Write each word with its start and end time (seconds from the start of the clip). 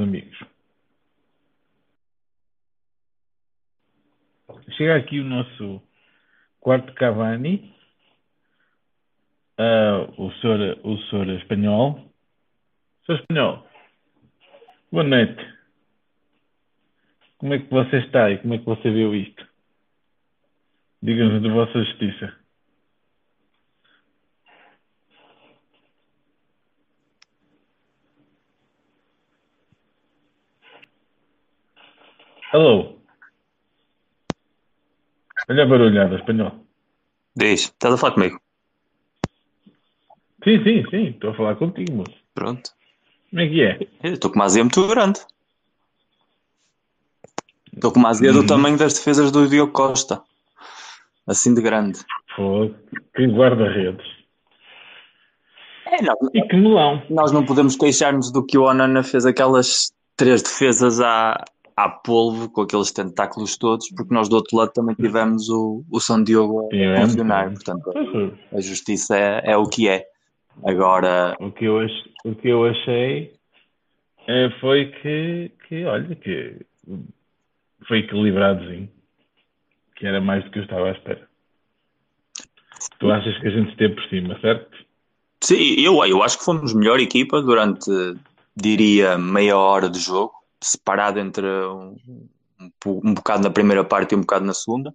amigos. 0.00 0.38
Chega 4.76 4.96
aqui 4.96 5.20
o 5.20 5.24
nosso 5.24 5.82
quarto 6.60 6.92
Cavani, 6.94 7.74
ah, 9.58 10.08
o, 10.16 10.32
senhor, 10.40 10.78
o 10.84 10.96
senhor 11.08 11.28
espanhol. 11.30 12.10
Senhor 13.04 13.20
espanhol, 13.20 13.66
boa 14.90 15.04
noite. 15.04 15.60
Como 17.38 17.54
é 17.54 17.58
que 17.58 17.70
você 17.70 17.98
está 17.98 18.30
e 18.30 18.38
como 18.38 18.54
é 18.54 18.58
que 18.58 18.64
você 18.64 18.90
viu 18.90 19.14
isto? 19.14 19.46
Diga-nos 21.02 21.42
da 21.42 21.48
vossa 21.50 21.84
justiça. 21.84 22.39
Alô? 32.52 32.98
Olha 35.48 35.62
a 35.62 35.66
barulhada, 35.66 36.16
espanhol. 36.16 36.52
Diz, 37.36 37.62
estás 37.62 37.94
a 37.94 37.96
falar 37.96 38.14
comigo? 38.14 38.40
Sim, 40.44 40.62
sim, 40.64 40.84
sim, 40.90 41.04
estou 41.10 41.30
a 41.30 41.34
falar 41.34 41.56
contigo, 41.56 41.92
moço. 41.92 42.14
Pronto. 42.34 42.70
Como 43.30 43.42
é 43.42 43.48
que 43.48 43.62
é? 43.62 43.78
Eu 44.02 44.12
Estou 44.14 44.30
com 44.30 44.36
uma 44.38 44.44
azia 44.46 44.64
muito 44.64 44.86
grande. 44.88 45.20
Estou 47.72 47.92
com 47.92 48.00
uma 48.00 48.08
azia 48.10 48.32
do 48.32 48.40
Uhum. 48.40 48.46
tamanho 48.46 48.76
das 48.78 48.94
defesas 48.94 49.30
do 49.30 49.46
Diogo 49.48 49.72
Costa. 49.72 50.22
Assim 51.26 51.54
de 51.54 51.62
grande. 51.62 52.00
Pô, 52.34 52.70
que 53.14 53.26
guarda-redes. 53.26 54.04
É, 55.86 56.02
nós, 56.02 56.16
E 56.34 56.42
que 56.42 56.56
melão. 56.56 57.02
nós 57.10 57.30
não 57.32 57.44
podemos 57.44 57.76
queixar-nos 57.76 58.32
do 58.32 58.44
que 58.44 58.58
o 58.58 58.62
Onana 58.64 59.02
fez 59.02 59.24
aquelas 59.26 59.92
três 60.16 60.42
defesas 60.42 61.00
à, 61.00 61.44
à 61.84 61.88
polvo, 61.88 62.50
com 62.50 62.62
aqueles 62.62 62.90
tentáculos 62.92 63.56
todos, 63.56 63.88
porque 63.94 64.12
nós 64.14 64.28
do 64.28 64.36
outro 64.36 64.56
lado 64.56 64.72
também 64.72 64.94
tivemos 64.94 65.48
o, 65.48 65.84
o 65.90 66.00
São 66.00 66.22
Diogo 66.22 66.66
a 66.66 66.68
Tivemos, 66.70 67.10
funcionar. 67.10 67.48
tivemos. 67.50 67.64
Portanto, 67.64 68.38
a 68.52 68.60
justiça 68.60 69.16
é, 69.16 69.52
é 69.52 69.56
o 69.56 69.66
que 69.68 69.88
é. 69.88 70.06
Agora, 70.64 71.36
O 71.40 71.50
que 71.50 71.64
eu, 71.64 71.80
ach- 71.80 72.08
o 72.24 72.34
que 72.34 72.48
eu 72.48 72.66
achei 72.66 73.32
eh, 74.28 74.50
foi 74.60 74.86
que, 75.00 75.50
que, 75.68 75.84
olha, 75.84 76.14
que 76.16 76.56
foi 77.88 77.98
equilibradozinho. 78.00 78.88
Que 79.96 80.06
era 80.06 80.20
mais 80.20 80.44
do 80.44 80.50
que 80.50 80.58
eu 80.58 80.62
estava 80.64 80.88
à 80.88 80.92
espera. 80.92 81.28
Tu 82.98 83.10
achas 83.10 83.38
que 83.38 83.46
a 83.46 83.50
gente 83.50 83.70
esteve 83.70 83.94
por 83.94 84.04
cima, 84.08 84.38
certo? 84.40 84.70
Sim, 85.42 85.74
eu, 85.78 86.04
eu 86.04 86.22
acho 86.22 86.38
que 86.38 86.44
fomos 86.44 86.74
melhor 86.74 87.00
equipa 87.00 87.40
durante, 87.42 87.90
diria, 88.56 89.16
meia 89.18 89.56
hora 89.56 89.88
de 89.88 89.98
jogo, 89.98 90.32
separado 90.62 91.18
entre 91.18 91.46
um, 91.46 91.96
um, 92.86 93.14
bocado 93.14 93.42
na 93.42 93.50
primeira 93.50 93.84
parte 93.84 94.12
e 94.12 94.16
um 94.16 94.20
bocado 94.20 94.44
na 94.44 94.54
segunda. 94.54 94.92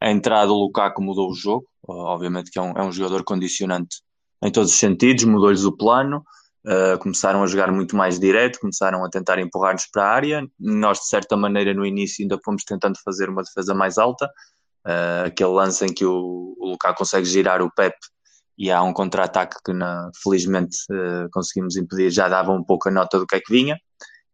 A 0.00 0.10
entrada 0.10 0.48
do 0.48 0.54
Lukaku 0.54 1.02
mudou 1.02 1.30
o 1.30 1.34
jogo, 1.34 1.66
obviamente 1.86 2.50
que 2.50 2.58
é 2.58 2.62
um, 2.62 2.72
é 2.72 2.82
um 2.82 2.92
jogador 2.92 3.24
condicionante 3.24 4.02
em 4.42 4.50
todos 4.50 4.72
os 4.72 4.78
sentidos, 4.78 5.24
mudou-lhes 5.24 5.64
o 5.64 5.72
plano, 5.72 6.22
uh, 6.66 6.98
começaram 6.98 7.42
a 7.42 7.46
jogar 7.46 7.72
muito 7.72 7.96
mais 7.96 8.18
direto, 8.18 8.60
começaram 8.60 9.04
a 9.04 9.08
tentar 9.08 9.38
empurrar-nos 9.38 9.86
para 9.86 10.04
a 10.04 10.10
área. 10.10 10.46
Nós, 10.58 10.98
de 10.98 11.08
certa 11.08 11.36
maneira, 11.36 11.72
no 11.72 11.86
início 11.86 12.22
ainda 12.22 12.38
fomos 12.44 12.62
tentando 12.64 12.98
fazer 13.02 13.30
uma 13.30 13.42
defesa 13.42 13.74
mais 13.74 13.96
alta, 13.96 14.26
uh, 14.86 15.26
aquele 15.26 15.50
lance 15.50 15.84
em 15.84 15.92
que 15.92 16.04
o, 16.04 16.54
o 16.58 16.68
Lukaku 16.70 16.98
consegue 16.98 17.24
girar 17.24 17.62
o 17.62 17.70
Pep 17.72 17.96
e 18.56 18.70
há 18.70 18.82
um 18.82 18.92
contra-ataque 18.92 19.56
que 19.64 19.72
na- 19.72 20.10
felizmente 20.22 20.76
eh, 20.90 21.26
conseguimos 21.32 21.76
impedir, 21.76 22.10
já 22.10 22.28
dava 22.28 22.52
um 22.52 22.62
pouco 22.62 22.88
a 22.88 22.92
nota 22.92 23.18
do 23.18 23.26
que 23.26 23.36
é 23.36 23.40
que 23.40 23.52
vinha, 23.52 23.76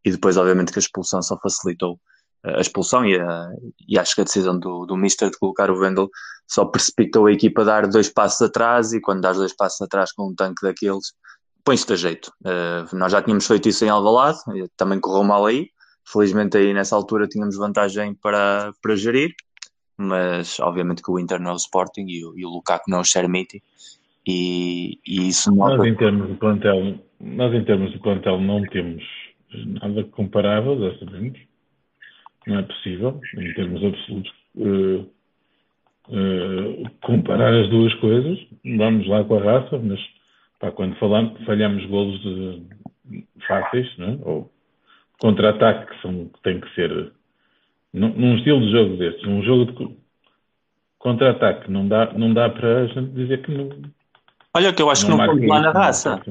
e 0.04 0.10
depois 0.10 0.36
obviamente 0.36 0.72
que 0.72 0.78
a 0.78 0.80
expulsão 0.80 1.22
só 1.22 1.36
facilitou 1.38 1.98
eh, 2.44 2.56
a 2.56 2.60
expulsão 2.60 3.04
e, 3.04 3.18
a- 3.18 3.50
e 3.88 3.98
acho 3.98 4.14
que 4.14 4.20
a 4.20 4.24
decisão 4.24 4.58
do, 4.58 4.86
do 4.86 4.96
Mister 4.96 5.30
de 5.30 5.38
colocar 5.38 5.70
o 5.70 5.78
Wendel 5.78 6.08
só 6.48 6.64
precipitou 6.64 7.26
a 7.26 7.32
equipa 7.32 7.62
a 7.62 7.64
dar 7.64 7.86
dois 7.86 8.08
passos 8.08 8.42
atrás 8.42 8.92
e 8.92 9.00
quando 9.00 9.20
dás 9.20 9.36
dois 9.36 9.54
passos 9.54 9.80
atrás 9.82 10.12
com 10.12 10.28
um 10.30 10.34
tanque 10.34 10.62
daqueles, 10.66 11.12
põe-se 11.64 11.92
a 11.92 11.96
jeito. 11.96 12.32
Eh, 12.44 12.84
nós 12.92 13.12
já 13.12 13.22
tínhamos 13.22 13.46
feito 13.46 13.68
isso 13.68 13.84
em 13.84 13.88
Alvalade, 13.88 14.38
e 14.56 14.66
também 14.76 14.98
correu 14.98 15.22
mal 15.22 15.46
aí, 15.46 15.68
felizmente 16.04 16.56
aí 16.56 16.72
nessa 16.74 16.96
altura 16.96 17.28
tínhamos 17.28 17.56
vantagem 17.56 18.14
para, 18.14 18.72
para 18.82 18.96
gerir, 18.96 19.32
mas 19.96 20.58
obviamente 20.60 21.02
que 21.02 21.10
o 21.10 21.18
Inter 21.18 21.38
não 21.38 21.50
é 21.50 21.52
o 21.52 21.56
Sporting 21.56 22.06
e 22.08 22.24
o, 22.24 22.36
e 22.36 22.44
o 22.44 22.48
Lukaku 22.48 22.90
não 22.90 22.98
é 22.98 23.00
o 23.02 23.04
Chermiti 23.04 23.62
e, 24.26 24.98
e 25.06 25.28
isso 25.28 25.54
Nós 25.54 25.72
nota 25.72 25.86
em 25.86 25.94
termos 25.94 26.28
de 26.28 26.34
plantel, 26.36 26.98
nós 27.20 27.54
em 27.54 27.64
termos 27.64 27.92
de 27.92 27.98
plantel 28.00 28.40
não 28.40 28.62
temos 28.66 29.04
nada 29.52 30.04
comparável 30.04 30.78
desta 30.78 31.06
vez. 31.06 31.32
Não 32.46 32.58
é 32.58 32.62
possível, 32.62 33.20
em 33.36 33.52
termos 33.54 33.84
absolutos, 33.84 34.32
eh, 34.58 35.04
eh, 36.10 36.90
comparar 37.02 37.52
as 37.54 37.68
duas 37.68 37.92
coisas. 37.94 38.38
Vamos 38.64 39.06
lá 39.06 39.22
com 39.24 39.36
a 39.38 39.42
raça, 39.42 39.78
mas 39.78 40.00
pá, 40.58 40.70
quando 40.72 40.96
falamos, 40.96 41.42
falhamos 41.44 41.84
golos 41.86 42.20
de- 42.22 42.62
fáceis, 43.46 43.88
não 43.98 44.08
é? 44.08 44.18
ou 44.22 44.52
contra-ataque, 45.20 45.92
que, 45.94 46.02
são, 46.02 46.28
que 46.28 46.42
tem 46.42 46.60
que 46.60 46.74
ser 46.74 47.12
num, 47.92 48.08
num 48.14 48.36
estilo 48.36 48.60
de 48.60 48.70
jogo 48.72 48.96
destes, 48.96 49.26
um 49.26 49.42
jogo 49.42 49.66
de 49.66 49.72
co- 49.72 49.96
contra-ataque, 50.98 51.70
não 51.70 51.86
dá, 51.88 52.12
não 52.14 52.32
dá 52.32 52.48
para 52.48 52.82
a 52.82 52.86
gente 52.86 53.10
dizer 53.12 53.42
que 53.42 53.50
não. 53.50 53.68
Olha 54.54 54.72
que 54.72 54.82
eu 54.82 54.90
acho 54.90 55.04
que 55.04 55.10
não 55.10 55.24
fomos 55.24 55.46
lá 55.46 55.60
na 55.60 55.72
não 55.72 55.80
raça, 55.80 56.22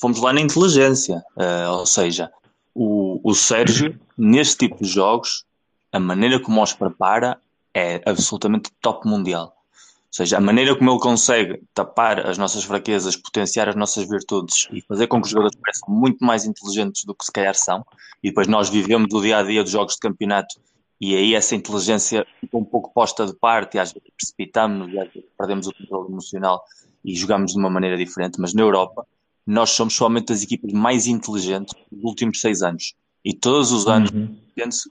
fomos 0.00 0.22
lá 0.22 0.32
na 0.32 0.40
inteligência. 0.40 1.22
Eh, 1.38 1.68
ou 1.68 1.84
seja, 1.86 2.30
o, 2.78 3.20
o 3.24 3.34
Sérgio, 3.34 3.98
neste 4.18 4.68
tipo 4.68 4.82
de 4.82 4.88
jogos, 4.88 5.44
a 5.90 5.98
maneira 5.98 6.38
como 6.38 6.62
os 6.62 6.74
prepara 6.74 7.40
é 7.72 8.02
absolutamente 8.04 8.70
top 8.82 9.08
mundial. 9.08 9.46
Ou 9.46 10.12
seja, 10.16 10.36
a 10.36 10.40
maneira 10.40 10.76
como 10.76 10.90
ele 10.90 11.00
consegue 11.00 11.62
tapar 11.72 12.26
as 12.26 12.36
nossas 12.36 12.64
fraquezas, 12.64 13.16
potenciar 13.16 13.68
as 13.68 13.74
nossas 13.74 14.06
virtudes 14.06 14.68
e 14.70 14.82
fazer 14.82 15.06
com 15.06 15.20
que 15.20 15.26
os 15.26 15.30
jogadores 15.30 15.56
pareçam 15.56 15.88
muito 15.88 16.22
mais 16.22 16.44
inteligentes 16.44 17.04
do 17.04 17.14
que 17.14 17.24
se 17.24 17.32
calhar 17.32 17.54
são, 17.54 17.82
e 18.22 18.28
depois 18.28 18.46
nós 18.46 18.68
vivemos 18.68 19.12
o 19.12 19.22
dia 19.22 19.38
a 19.38 19.42
dia 19.42 19.62
dos 19.62 19.72
jogos 19.72 19.94
de 19.94 20.00
campeonato 20.00 20.56
e 21.00 21.16
aí 21.16 21.34
essa 21.34 21.54
inteligência 21.54 22.26
fica 22.40 22.56
um 22.56 22.64
pouco 22.64 22.92
posta 22.92 23.26
de 23.26 23.34
parte 23.34 23.76
e 23.76 23.80
às 23.80 23.92
vezes 23.92 24.08
precipitamos-nos 24.16 24.94
e 24.94 24.98
às 24.98 25.12
vezes 25.12 25.28
perdemos 25.36 25.66
o 25.66 25.72
controle 25.72 26.10
emocional 26.10 26.62
e 27.04 27.14
jogamos 27.14 27.52
de 27.52 27.58
uma 27.58 27.70
maneira 27.70 27.96
diferente, 27.96 28.40
mas 28.40 28.54
na 28.54 28.62
Europa 28.62 29.06
nós 29.46 29.70
somos 29.70 29.94
somente 29.94 30.32
as 30.32 30.42
equipas 30.42 30.72
mais 30.72 31.06
inteligentes 31.06 31.74
dos 31.90 32.02
últimos 32.02 32.40
seis 32.40 32.62
anos. 32.62 32.94
E 33.24 33.32
todos 33.32 33.72
os 33.72 33.86
anos, 33.86 34.10
Uhum. 34.10 34.36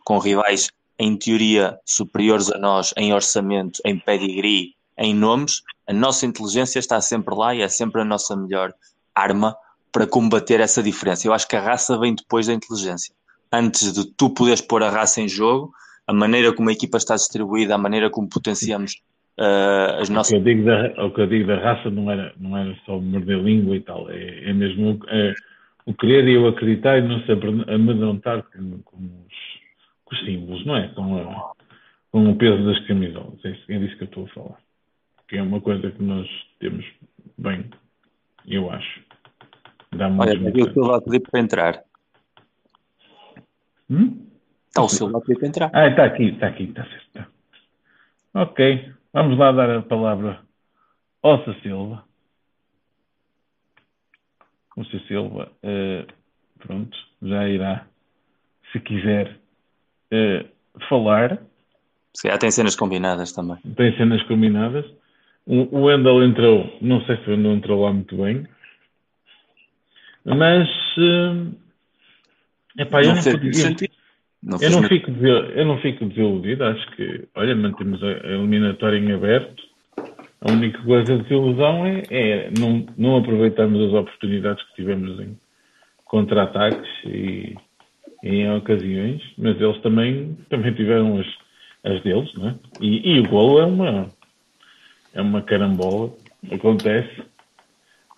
com 0.04 0.18
rivais 0.18 0.70
em 0.98 1.18
teoria 1.18 1.78
superiores 1.86 2.50
a 2.52 2.58
nós, 2.58 2.94
em 2.96 3.14
orçamento, 3.14 3.82
em 3.84 4.00
pedigree, 4.00 4.74
em 4.98 5.14
nomes, 5.14 5.62
a 5.88 5.94
nossa 5.94 6.26
inteligência 6.26 6.80
está 6.80 7.02
sempre 7.02 7.36
lá 7.36 7.54
e 7.54 7.62
é 7.62 7.68
sempre 7.68 8.02
a 8.02 8.06
nossa 8.06 8.36
melhor 8.36 8.74
arma 9.14 9.56
para 9.92 10.08
combater 10.08 10.60
essa 10.60 10.82
diferença. 10.82 11.28
Eu 11.28 11.34
acho 11.34 11.48
que 11.48 11.56
a 11.56 11.62
raça 11.62 11.98
vem 11.98 12.16
depois 12.16 12.48
da 12.48 12.54
inteligência. 12.54 13.14
Antes 13.52 13.92
de 13.94 14.06
tu 14.06 14.30
poderes 14.30 14.62
pôr 14.62 14.84
a 14.84 14.90
raça 14.90 15.22
em 15.22 15.28
jogo, 15.28 15.74
a 16.08 16.14
maneira 16.14 16.54
como 16.54 16.70
a 16.70 16.74
equipa 16.74 16.98
está 16.98 17.16
distribuída, 17.16 17.76
a 17.76 17.78
maneira 17.78 18.10
como 18.10 18.28
potenciamos 18.28 19.02
ah, 19.40 19.98
as 20.02 20.10
O 20.10 20.14
nossas 20.14 20.32
que, 20.32 20.38
eu 20.38 20.44
digo 20.44 20.66
da, 20.66 21.06
o 21.06 21.12
que 21.14 21.22
eu 21.22 21.28
digo 21.28 21.48
da 21.48 21.60
raça 21.60 21.90
não 21.90 22.10
era, 22.12 22.34
não 22.38 22.58
era 22.58 22.76
só 22.86 23.00
morder 23.00 23.40
língua 23.42 23.76
e 23.76 23.82
tal, 23.82 24.10
é, 24.10 24.50
é 24.50 24.54
mesmo 24.54 24.94
o- 24.94 25.10
é, 25.10 25.34
o 25.86 25.94
querer 25.94 26.28
e 26.28 26.38
o 26.38 26.48
acreditar 26.48 26.98
e 26.98 27.02
não 27.02 27.20
se 27.22 27.32
amedrontar 27.32 28.44
com, 28.44 28.82
com 28.84 28.98
os, 28.98 29.34
com 30.06 30.16
os 30.16 30.26
símbolos, 30.26 30.66
não 30.66 30.76
é? 30.78 30.88
Com, 30.90 31.18
a- 31.18 31.52
com 32.12 32.30
o 32.30 32.36
peso 32.38 32.66
das 32.66 32.80
camisolas. 32.88 33.44
É, 33.46 33.50
é 33.70 33.80
disso 33.80 33.98
que 33.98 34.04
eu 34.04 34.08
estou 34.08 34.26
a 34.26 34.30
falar. 34.30 34.58
Que 35.28 35.38
é 35.38 35.42
uma 35.42 35.60
coisa 35.60 35.92
que 35.92 36.02
nós 36.04 36.28
temos 36.60 36.86
bem, 37.38 37.70
eu 38.48 38.70
acho. 38.72 39.02
Olha, 40.20 40.34
o 40.40 40.74
Silva 40.74 40.98
a 40.98 41.02
pedir 41.02 41.20
para 41.22 41.40
entrar. 41.40 41.84
Hum? 43.90 44.28
Está 44.68 44.82
o 44.84 44.90
Silva 44.90 45.18
a 45.18 45.22
pedir 45.22 45.40
para 45.40 45.48
entrar. 45.48 45.70
Ah, 45.74 45.88
está 45.88 46.06
aqui, 46.06 46.24
está 46.26 46.48
aqui, 46.48 46.64
está 46.64 46.84
certo. 46.86 47.10
tá. 47.14 47.28
Ok, 48.34 48.92
vamos 49.16 49.38
lá 49.38 49.52
dar 49.54 49.70
a 49.70 49.82
palavra 49.82 50.42
ao 51.24 51.42
Sr. 51.46 51.62
Silva. 51.62 52.04
O 54.76 54.84
Sr. 54.84 55.02
Silva, 55.08 55.52
eh, 55.64 56.06
pronto, 56.60 56.98
já 57.22 57.48
irá, 57.48 57.88
se 58.72 58.80
quiser, 58.82 59.40
eh, 60.12 60.46
falar. 60.90 61.42
Se 62.14 62.24
calhar 62.24 62.38
tem 62.38 62.52
cenas 62.52 62.76
combinadas 62.76 63.32
também. 63.32 63.56
Tem 63.76 63.96
cenas 63.96 64.22
combinadas. 64.24 64.86
O 65.48 65.84
Wendel 65.84 66.24
entrou, 66.24 66.78
não 66.82 67.02
sei 67.06 67.18
se 67.18 67.30
o 67.30 67.32
Wendel 67.32 67.54
entrou 67.54 67.84
lá 67.84 67.94
muito 67.94 68.18
bem, 68.18 68.48
mas 70.26 70.68
é 72.78 72.82
epá, 72.82 73.04
eu, 73.04 73.14
não, 73.14 73.22
fico, 73.22 73.46
eu, 73.46 73.52
não, 74.46 74.60
eu, 74.62 74.70
não 74.70 74.84
fico, 74.84 75.12
eu 75.12 75.66
não 75.66 75.80
fico 75.80 76.06
desiludido. 76.06 76.64
Acho 76.66 76.92
que, 76.92 77.28
olha, 77.34 77.56
mantemos 77.56 78.02
a 78.04 78.12
eliminatória 78.28 79.00
em 79.00 79.12
aberto. 79.12 79.64
A 80.40 80.52
única 80.52 80.80
coisa 80.84 81.18
de 81.18 81.24
desilusão 81.24 81.84
é, 81.84 82.04
é 82.12 82.52
não, 82.60 82.86
não 82.96 83.18
aproveitarmos 83.18 83.88
as 83.88 83.94
oportunidades 83.94 84.64
que 84.66 84.76
tivemos 84.76 85.20
em 85.20 85.36
contra-ataques 86.06 86.88
e, 87.06 87.56
e, 88.24 88.36
em 88.42 88.56
ocasiões, 88.56 89.24
mas 89.36 89.60
eles 89.60 89.82
também, 89.82 90.38
também 90.48 90.74
tiveram 90.76 91.20
as, 91.20 91.28
as 91.84 92.04
deles, 92.04 92.32
não 92.36 92.50
é? 92.50 92.56
E, 92.80 93.16
e 93.16 93.20
o 93.22 93.28
golo 93.28 93.60
é 93.60 93.66
uma, 93.66 94.12
é 95.16 95.22
uma 95.22 95.42
carambola, 95.42 96.14
acontece. 96.52 97.24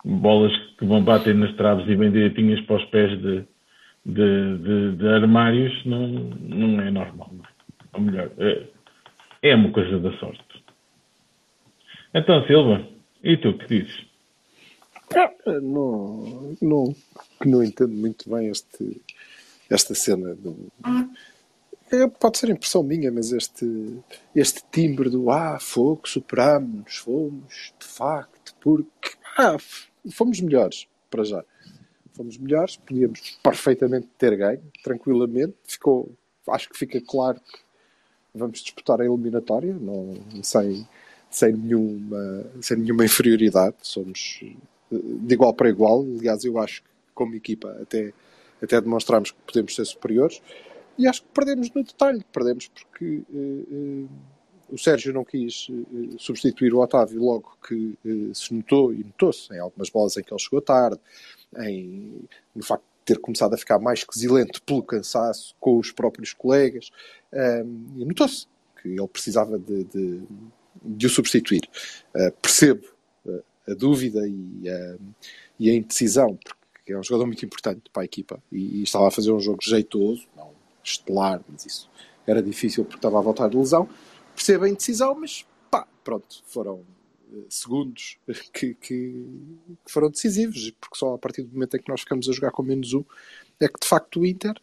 Bolas 0.04 0.54
que 0.78 0.84
vão 0.84 1.02
bater 1.02 1.34
nas 1.34 1.54
traves 1.56 1.88
e 1.88 1.96
bem 1.96 2.10
direitinhas 2.10 2.60
para 2.66 2.76
os 2.76 2.84
pés 2.86 3.18
de, 3.18 3.44
de, 4.08 4.58
de, 4.58 4.96
de 4.96 5.08
armários 5.08 5.84
não, 5.84 6.08
não 6.08 6.80
é 6.80 6.90
normal. 6.90 7.30
Ou 7.92 8.00
melhor, 8.00 8.30
é, 8.38 8.66
é 9.42 9.54
uma 9.54 9.70
coisa 9.70 9.98
da 10.00 10.10
sorte. 10.18 10.64
Então, 12.14 12.44
Silva, 12.46 12.88
e 13.22 13.36
tu 13.36 13.56
que 13.58 13.66
dizes? 13.66 14.06
Ah, 15.14 15.30
não, 15.60 16.56
não, 16.60 16.96
não 17.44 17.62
entendo 17.62 17.92
muito 17.92 18.28
bem 18.30 18.48
este, 18.48 19.00
esta 19.70 19.94
cena 19.94 20.34
do, 20.34 20.70
é, 21.90 22.06
pode 22.06 22.38
ser 22.38 22.50
impressão 22.50 22.82
minha, 22.82 23.10
mas 23.10 23.32
este, 23.32 23.98
este 24.34 24.62
timbre 24.70 25.08
do 25.08 25.30
ah, 25.30 25.58
fogo, 25.58 26.02
superámos-nos, 26.06 26.96
fomos, 26.98 27.72
de 27.78 27.86
facto, 27.86 28.54
porque 28.60 29.16
ah, 29.38 29.56
fomos 30.12 30.40
melhores, 30.40 30.86
para 31.10 31.24
já. 31.24 31.44
Fomos 32.18 32.36
melhores, 32.36 32.76
podíamos 32.76 33.38
perfeitamente 33.40 34.08
ter 34.18 34.36
ganho, 34.36 34.60
tranquilamente. 34.82 35.54
Ficou, 35.62 36.10
acho 36.48 36.68
que 36.68 36.76
fica 36.76 37.00
claro 37.00 37.38
que 37.40 37.60
vamos 38.34 38.58
disputar 38.58 39.00
a 39.00 39.04
eliminatória, 39.04 39.72
não, 39.74 40.16
sem, 40.42 40.84
sem, 41.30 41.52
nenhuma, 41.52 42.44
sem 42.60 42.76
nenhuma 42.78 43.04
inferioridade. 43.04 43.76
Somos 43.82 44.40
de 44.90 45.32
igual 45.32 45.54
para 45.54 45.68
igual. 45.68 46.00
Aliás, 46.18 46.44
eu 46.44 46.58
acho 46.58 46.82
que, 46.82 46.88
como 47.14 47.36
equipa, 47.36 47.70
até, 47.80 48.12
até 48.60 48.80
demonstramos 48.80 49.30
que 49.30 49.38
podemos 49.46 49.72
ser 49.72 49.84
superiores. 49.84 50.42
E 50.98 51.06
acho 51.06 51.22
que 51.22 51.28
perdemos 51.32 51.70
no 51.72 51.84
detalhe. 51.84 52.24
Perdemos 52.32 52.66
porque 52.66 53.22
uh, 53.30 53.66
uh, 53.70 54.08
o 54.70 54.78
Sérgio 54.78 55.12
não 55.12 55.24
quis 55.24 55.68
uh, 55.68 56.18
substituir 56.18 56.72
o 56.74 56.80
Otávio 56.80 57.22
logo 57.22 57.56
que 57.66 57.98
se 58.34 58.52
notou, 58.52 58.92
e 58.92 58.98
notou-se 58.98 59.52
em 59.54 59.58
algumas 59.58 59.90
bolas 59.90 60.16
em 60.16 60.22
que 60.22 60.32
ele 60.32 60.40
chegou 60.40 60.60
tarde, 60.60 61.00
em, 61.58 62.22
no 62.54 62.62
facto 62.62 62.82
de 62.82 63.14
ter 63.14 63.18
começado 63.20 63.54
a 63.54 63.58
ficar 63.58 63.78
mais 63.78 64.04
quesilento 64.04 64.62
pelo 64.62 64.82
cansaço 64.82 65.54
com 65.58 65.78
os 65.78 65.90
próprios 65.90 66.32
colegas. 66.32 66.90
e 67.96 68.04
notou-se 68.04 68.46
que 68.82 68.88
ele 68.88 69.08
precisava 69.08 69.58
de, 69.58 69.84
de, 69.84 70.22
de 70.82 71.06
o 71.06 71.10
substituir. 71.10 71.62
percebo 72.42 72.86
a 73.66 73.74
dúvida 73.74 74.26
e 74.26 74.68
a, 74.68 74.96
e 75.58 75.70
a 75.70 75.74
indecisão, 75.74 76.38
porque 76.72 76.92
é 76.92 76.98
um 76.98 77.02
jogador 77.02 77.26
muito 77.26 77.44
importante 77.44 77.82
para 77.92 78.02
a 78.02 78.04
equipa 78.04 78.42
e, 78.50 78.80
e 78.80 78.82
estava 78.82 79.08
a 79.08 79.10
fazer 79.10 79.30
um 79.30 79.40
jogo 79.40 79.58
jeitoso, 79.62 80.26
não 80.36 80.50
estelar, 80.82 81.42
mas 81.48 81.66
isso 81.66 81.90
era 82.26 82.42
difícil 82.42 82.84
porque 82.84 82.98
estava 82.98 83.18
a 83.18 83.22
voltar 83.22 83.48
de 83.48 83.56
lesão. 83.56 83.88
Percebo 84.38 84.66
a 84.66 84.68
indecisão, 84.68 85.16
mas 85.16 85.44
pá, 85.68 85.84
pronto, 86.04 86.44
foram 86.46 86.84
eh, 87.32 87.38
segundos 87.48 88.18
que, 88.54 88.74
que, 88.74 89.26
foram 89.84 90.08
decisivos, 90.08 90.70
porque 90.80 90.96
só 90.96 91.14
a 91.14 91.18
partir 91.18 91.42
do 91.42 91.52
momento 91.52 91.76
em 91.76 91.82
que 91.82 91.88
nós 91.88 92.02
ficamos 92.02 92.28
a 92.28 92.32
jogar 92.32 92.52
com 92.52 92.62
menos 92.62 92.94
um 92.94 93.04
é 93.58 93.66
que 93.66 93.80
de 93.80 93.86
facto 93.88 94.20
o 94.20 94.24
Inter 94.24 94.54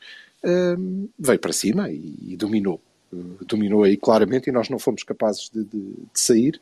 um, 0.42 0.50
ehm, 0.50 1.08
veio 1.20 1.40
para 1.40 1.52
cima 1.52 1.92
e, 1.92 2.16
e 2.22 2.38
dominou. 2.38 2.80
Uh, 3.12 3.44
dominou 3.46 3.84
aí 3.84 3.98
claramente 3.98 4.48
e 4.48 4.54
nós 4.54 4.70
não 4.70 4.80
fomos 4.80 5.04
capazes 5.04 5.50
de, 5.50 5.66
de, 5.66 5.80
de 5.80 6.20
sair, 6.20 6.62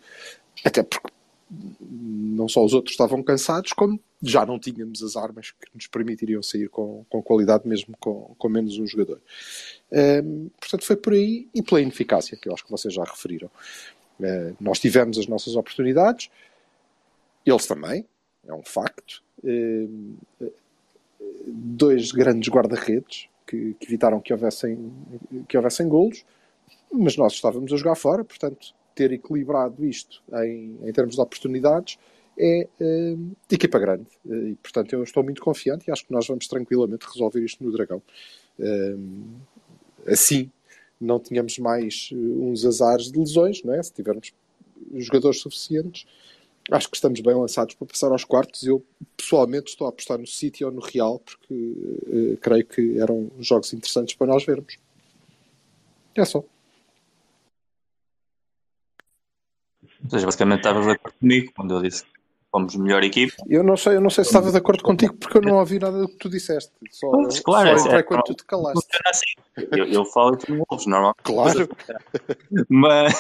até 0.65 0.81
porque 0.81 1.12
não 1.49 2.47
só 2.47 2.63
os 2.63 2.73
outros 2.73 2.93
estavam 2.93 3.21
cansados, 3.21 3.73
como 3.73 3.99
já 4.21 4.45
não 4.45 4.57
tínhamos 4.57 5.03
as 5.03 5.15
armas 5.15 5.51
que 5.51 5.67
nos 5.73 5.87
permitiriam 5.87 6.41
sair 6.41 6.69
com, 6.69 7.05
com 7.09 7.21
qualidade, 7.21 7.67
mesmo 7.67 7.95
com, 7.99 8.33
com 8.37 8.49
menos 8.49 8.77
um 8.77 8.87
jogador. 8.87 9.21
Um, 9.91 10.49
portanto, 10.59 10.85
foi 10.85 10.95
por 10.95 11.13
aí 11.13 11.47
e 11.53 11.61
pela 11.61 11.81
ineficácia, 11.81 12.37
que 12.37 12.47
eu 12.47 12.53
acho 12.53 12.63
que 12.63 12.71
vocês 12.71 12.93
já 12.93 13.03
referiram. 13.03 13.49
Uh, 14.19 14.55
nós 14.59 14.79
tivemos 14.79 15.17
as 15.17 15.27
nossas 15.27 15.55
oportunidades, 15.55 16.29
eles 17.45 17.65
também, 17.67 18.05
é 18.47 18.53
um 18.53 18.63
facto. 18.63 19.21
Uh, 19.43 20.17
dois 21.45 22.11
grandes 22.11 22.49
guarda-redes 22.49 23.27
que, 23.45 23.75
que, 23.79 23.85
evitaram 23.85 24.21
que 24.21 24.31
houvessem, 24.31 24.91
que 25.47 25.57
houvessem 25.57 25.87
golos, 25.87 26.23
mas 26.91 27.17
nós 27.17 27.33
estávamos 27.33 27.71
a 27.73 27.75
jogar 27.75 27.95
fora, 27.95 28.23
portanto, 28.23 28.73
ter 28.95 29.11
equilibrado 29.11 29.85
isto 29.85 30.21
em, 30.33 30.77
em 30.83 30.91
termos 30.93 31.15
de 31.15 31.21
oportunidades 31.21 31.97
é 32.37 32.67
uh, 32.79 33.35
equipa 33.49 33.79
grande. 33.79 34.07
Uh, 34.25 34.49
e, 34.49 34.55
portanto, 34.55 34.93
eu 34.93 35.03
estou 35.03 35.23
muito 35.23 35.41
confiante 35.41 35.85
e 35.87 35.91
acho 35.91 36.05
que 36.05 36.11
nós 36.11 36.27
vamos 36.27 36.47
tranquilamente 36.47 37.05
resolver 37.05 37.43
isto 37.43 37.63
no 37.63 37.71
Dragão. 37.71 38.01
Uh, 38.59 39.37
assim, 40.07 40.51
não 40.99 41.19
tínhamos 41.19 41.57
mais 41.59 42.09
uns 42.13 42.65
azares 42.65 43.11
de 43.11 43.19
lesões, 43.19 43.63
não 43.63 43.73
é? 43.73 43.83
se 43.83 43.93
tivermos 43.93 44.33
jogadores 44.95 45.39
suficientes, 45.39 46.05
acho 46.71 46.89
que 46.89 46.95
estamos 46.95 47.19
bem 47.19 47.35
lançados 47.35 47.75
para 47.75 47.87
passar 47.87 48.11
aos 48.11 48.23
quartos. 48.23 48.63
Eu, 48.63 48.83
pessoalmente, 49.17 49.71
estou 49.71 49.85
a 49.85 49.89
apostar 49.89 50.17
no 50.17 50.27
City 50.27 50.63
ou 50.63 50.71
no 50.71 50.81
Real, 50.81 51.19
porque 51.19 52.37
creio 52.41 52.65
que 52.65 52.99
eram 52.99 53.29
jogos 53.39 53.73
interessantes 53.73 54.15
para 54.15 54.27
nós 54.27 54.45
vermos. 54.45 54.77
É 56.15 56.23
só. 56.23 56.43
Ou 60.03 60.09
seja, 60.09 60.25
basicamente 60.25 60.59
estavas 60.59 60.85
de 60.85 60.91
acordo 60.91 61.15
comigo 61.19 61.51
quando 61.55 61.73
eu 61.75 61.81
disse 61.81 62.03
que 62.03 62.09
fomos 62.51 62.75
melhor 62.75 63.03
equipe. 63.03 63.33
Eu 63.47 63.63
não 63.63 63.77
sei, 63.77 63.95
eu 63.95 64.01
não 64.01 64.09
sei 64.09 64.23
se 64.23 64.29
estava 64.29 64.51
de 64.51 64.57
acordo 64.57 64.83
contigo 64.83 65.15
porque 65.15 65.37
eu 65.37 65.41
não 65.41 65.57
ouvi 65.57 65.79
nada 65.79 65.99
do 65.99 66.07
que 66.07 66.17
tu 66.17 66.29
disseste. 66.29 66.71
Só, 66.91 67.09
pois, 67.09 67.39
claro, 67.39 67.79
só 67.79 67.91
é, 67.91 67.99
é, 67.99 68.03
quando 68.03 68.23
tu 68.23 68.35
te 68.35 68.45
calaste. 68.45 68.87
Assim. 69.05 69.25
Eu, 69.71 69.85
eu 69.85 70.05
falo 70.05 70.37
com 70.37 70.57
golos, 70.57 70.85
normal. 70.85 71.15
Claro. 71.23 71.69
Mas 72.69 73.13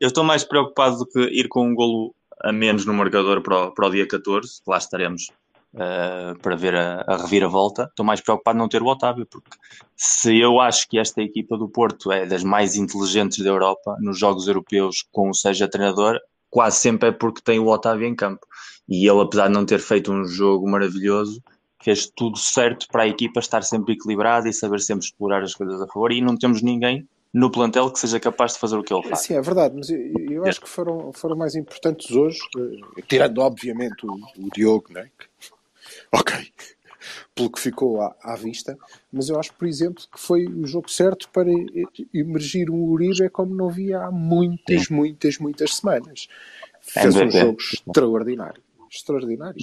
eu 0.00 0.08
estou 0.08 0.24
mais 0.24 0.44
preocupado 0.44 0.98
do 0.98 1.06
que 1.06 1.20
ir 1.20 1.48
com 1.48 1.66
um 1.66 1.74
golo 1.74 2.14
a 2.40 2.52
menos 2.52 2.86
no 2.86 2.94
marcador 2.94 3.42
para 3.42 3.66
o, 3.66 3.74
para 3.74 3.86
o 3.86 3.90
dia 3.90 4.06
14, 4.06 4.62
que 4.62 4.70
lá 4.70 4.78
estaremos 4.78 5.30
uh, 5.78 6.38
para 6.40 6.56
ver 6.56 6.74
a, 6.74 7.04
a 7.06 7.16
reviravolta. 7.16 7.84
Estou 7.84 8.04
mais 8.04 8.20
preocupado 8.20 8.56
de 8.56 8.60
não 8.60 8.68
ter 8.68 8.82
o 8.82 8.86
Otávio, 8.86 9.26
porque 9.26 9.56
se 9.96 10.38
eu 10.38 10.60
acho 10.60 10.88
que 10.88 10.98
esta 10.98 11.22
equipa 11.22 11.56
do 11.56 11.68
Porto 11.68 12.12
é 12.12 12.26
das 12.26 12.42
mais 12.42 12.76
inteligentes 12.76 13.42
da 13.42 13.50
Europa 13.50 13.96
nos 14.00 14.18
jogos 14.18 14.48
europeus 14.48 15.04
com 15.12 15.32
seja 15.32 15.68
treinador, 15.68 16.18
quase 16.50 16.78
sempre 16.78 17.10
é 17.10 17.12
porque 17.12 17.40
tem 17.42 17.58
o 17.58 17.68
Otávio 17.68 18.06
em 18.06 18.14
campo. 18.14 18.46
E 18.88 19.08
ele, 19.08 19.20
apesar 19.20 19.48
de 19.48 19.54
não 19.54 19.66
ter 19.66 19.80
feito 19.80 20.12
um 20.12 20.24
jogo 20.24 20.68
maravilhoso, 20.68 21.42
fez 21.82 22.10
tudo 22.14 22.38
certo 22.38 22.86
para 22.90 23.04
a 23.04 23.08
equipa 23.08 23.38
estar 23.38 23.62
sempre 23.62 23.94
equilibrada 23.94 24.48
e 24.48 24.52
saber 24.52 24.80
sempre 24.80 25.04
explorar 25.04 25.42
as 25.42 25.54
coisas 25.54 25.80
a 25.80 25.86
favor. 25.86 26.10
E 26.10 26.20
não 26.20 26.36
temos 26.36 26.62
ninguém 26.62 27.06
no 27.32 27.50
plantel 27.50 27.90
que 27.90 27.98
seja 27.98 28.18
capaz 28.18 28.54
de 28.54 28.58
fazer 28.58 28.76
o 28.76 28.82
que 28.82 28.92
ele 28.92 29.02
faz. 29.02 29.20
Sim, 29.20 29.34
é 29.34 29.40
verdade, 29.40 29.74
mas 29.76 29.90
eu, 29.90 29.98
eu 30.30 30.46
acho 30.46 30.60
que 30.60 30.68
foram, 30.68 31.12
foram 31.12 31.36
mais 31.36 31.54
importantes 31.54 32.10
hoje, 32.10 32.38
eh, 32.56 33.02
tirando 33.06 33.38
obviamente 33.38 34.06
o, 34.06 34.14
o 34.14 34.50
Diogo, 34.54 34.92
né? 34.92 35.10
Ok, 36.12 36.34
pelo 37.34 37.50
que 37.50 37.60
ficou 37.60 38.00
à, 38.00 38.14
à, 38.22 38.34
vista, 38.36 38.76
mas 39.12 39.28
eu 39.28 39.38
acho, 39.38 39.54
por 39.54 39.66
exemplo, 39.66 40.02
que 40.12 40.20
foi 40.20 40.46
o 40.46 40.66
jogo 40.66 40.90
certo 40.90 41.28
para 41.30 41.50
emergir 42.12 42.70
um 42.70 42.82
Uribe 42.84 43.28
como 43.30 43.54
não 43.54 43.70
via 43.70 44.00
há 44.00 44.10
muitas, 44.10 44.86
Sim. 44.86 44.94
muitas, 44.94 45.38
muitas 45.38 45.76
semanas. 45.76 46.28
Fez 46.80 47.14
um 47.16 47.30
jogo 47.30 47.58
extraordinário. 47.60 48.62
Extraordinário. 48.90 49.56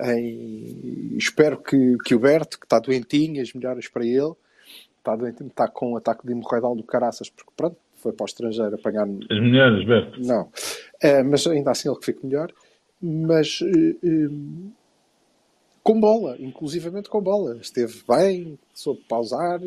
Em, 0.00 1.16
espero 1.16 1.60
que, 1.60 1.96
que 2.04 2.14
o 2.14 2.18
Berto, 2.18 2.58
que 2.58 2.66
está 2.66 2.78
doentinho, 2.78 3.42
as 3.42 3.52
melhoras 3.52 3.88
para 3.88 4.06
ele, 4.06 4.32
está 4.98 5.16
doentinho, 5.16 5.48
está 5.48 5.68
com 5.68 5.92
um 5.92 5.96
ataque 5.96 6.24
de 6.24 6.32
hemorroidal 6.32 6.76
do 6.76 6.84
caraças, 6.84 7.28
porque 7.28 7.50
pronto, 7.56 7.76
foi 7.96 8.12
para 8.12 8.24
o 8.24 8.26
estrangeiro 8.26 8.74
apanhar. 8.74 9.06
As 9.06 9.40
melhoras, 9.40 9.84
Berto. 9.84 10.20
Não. 10.20 10.50
É, 11.02 11.22
mas 11.22 11.46
ainda 11.46 11.70
assim 11.72 11.88
ele 11.88 11.98
que 11.98 12.06
fica 12.06 12.26
melhor. 12.26 12.52
Mas. 13.02 13.60
Uh, 13.60 14.72
com 15.82 16.00
bola, 16.00 16.36
inclusivamente 16.38 17.08
com 17.08 17.20
bola. 17.20 17.56
Esteve 17.60 18.02
bem, 18.08 18.58
soube 18.74 19.02
pausar, 19.08 19.60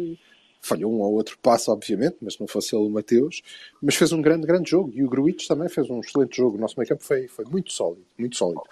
falhou 0.61 0.91
um 0.91 1.01
ou 1.01 1.13
outro 1.13 1.37
passo, 1.41 1.71
obviamente, 1.71 2.17
mas 2.21 2.39
não 2.39 2.47
fosse 2.47 2.75
ele 2.75 2.85
o 2.85 2.89
Mateus, 2.89 3.41
mas 3.81 3.95
fez 3.95 4.11
um 4.13 4.21
grande, 4.21 4.47
grande 4.47 4.69
jogo. 4.69 4.91
E 4.95 5.03
o 5.03 5.09
Gruitch 5.09 5.47
também 5.47 5.69
fez 5.69 5.89
um 5.89 5.99
excelente 5.99 6.37
jogo. 6.37 6.57
O 6.57 6.59
nosso 6.59 6.75
meio 6.77 6.87
campo 6.87 7.03
foi, 7.03 7.27
foi 7.27 7.45
muito 7.45 7.71
sólido, 7.71 8.05
muito 8.17 8.37
sólido. 8.37 8.63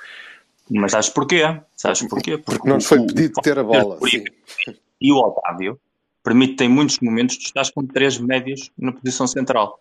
Mas 0.70 0.92
sabes 0.92 1.10
porquê? 1.10 1.42
Sabes 1.76 2.02
porquê? 2.08 2.38
Porque, 2.38 2.58
Porque 2.58 2.68
não 2.68 2.76
nos 2.76 2.86
foi 2.86 3.06
pedido 3.06 3.34
o, 3.38 3.42
ter 3.42 3.60
a 3.60 3.64
bola. 3.64 4.00
E 5.02 5.12
o 5.12 5.18
Otávio 5.18 5.80
permite 6.24 6.64
em 6.64 6.70
muitos 6.70 7.00
momentos 7.00 7.38
tu 7.38 7.46
estás 7.46 7.70
com 7.70 7.86
três 7.86 8.18
médios 8.18 8.72
na 8.78 8.94
posição 8.94 9.28
central. 9.28 9.80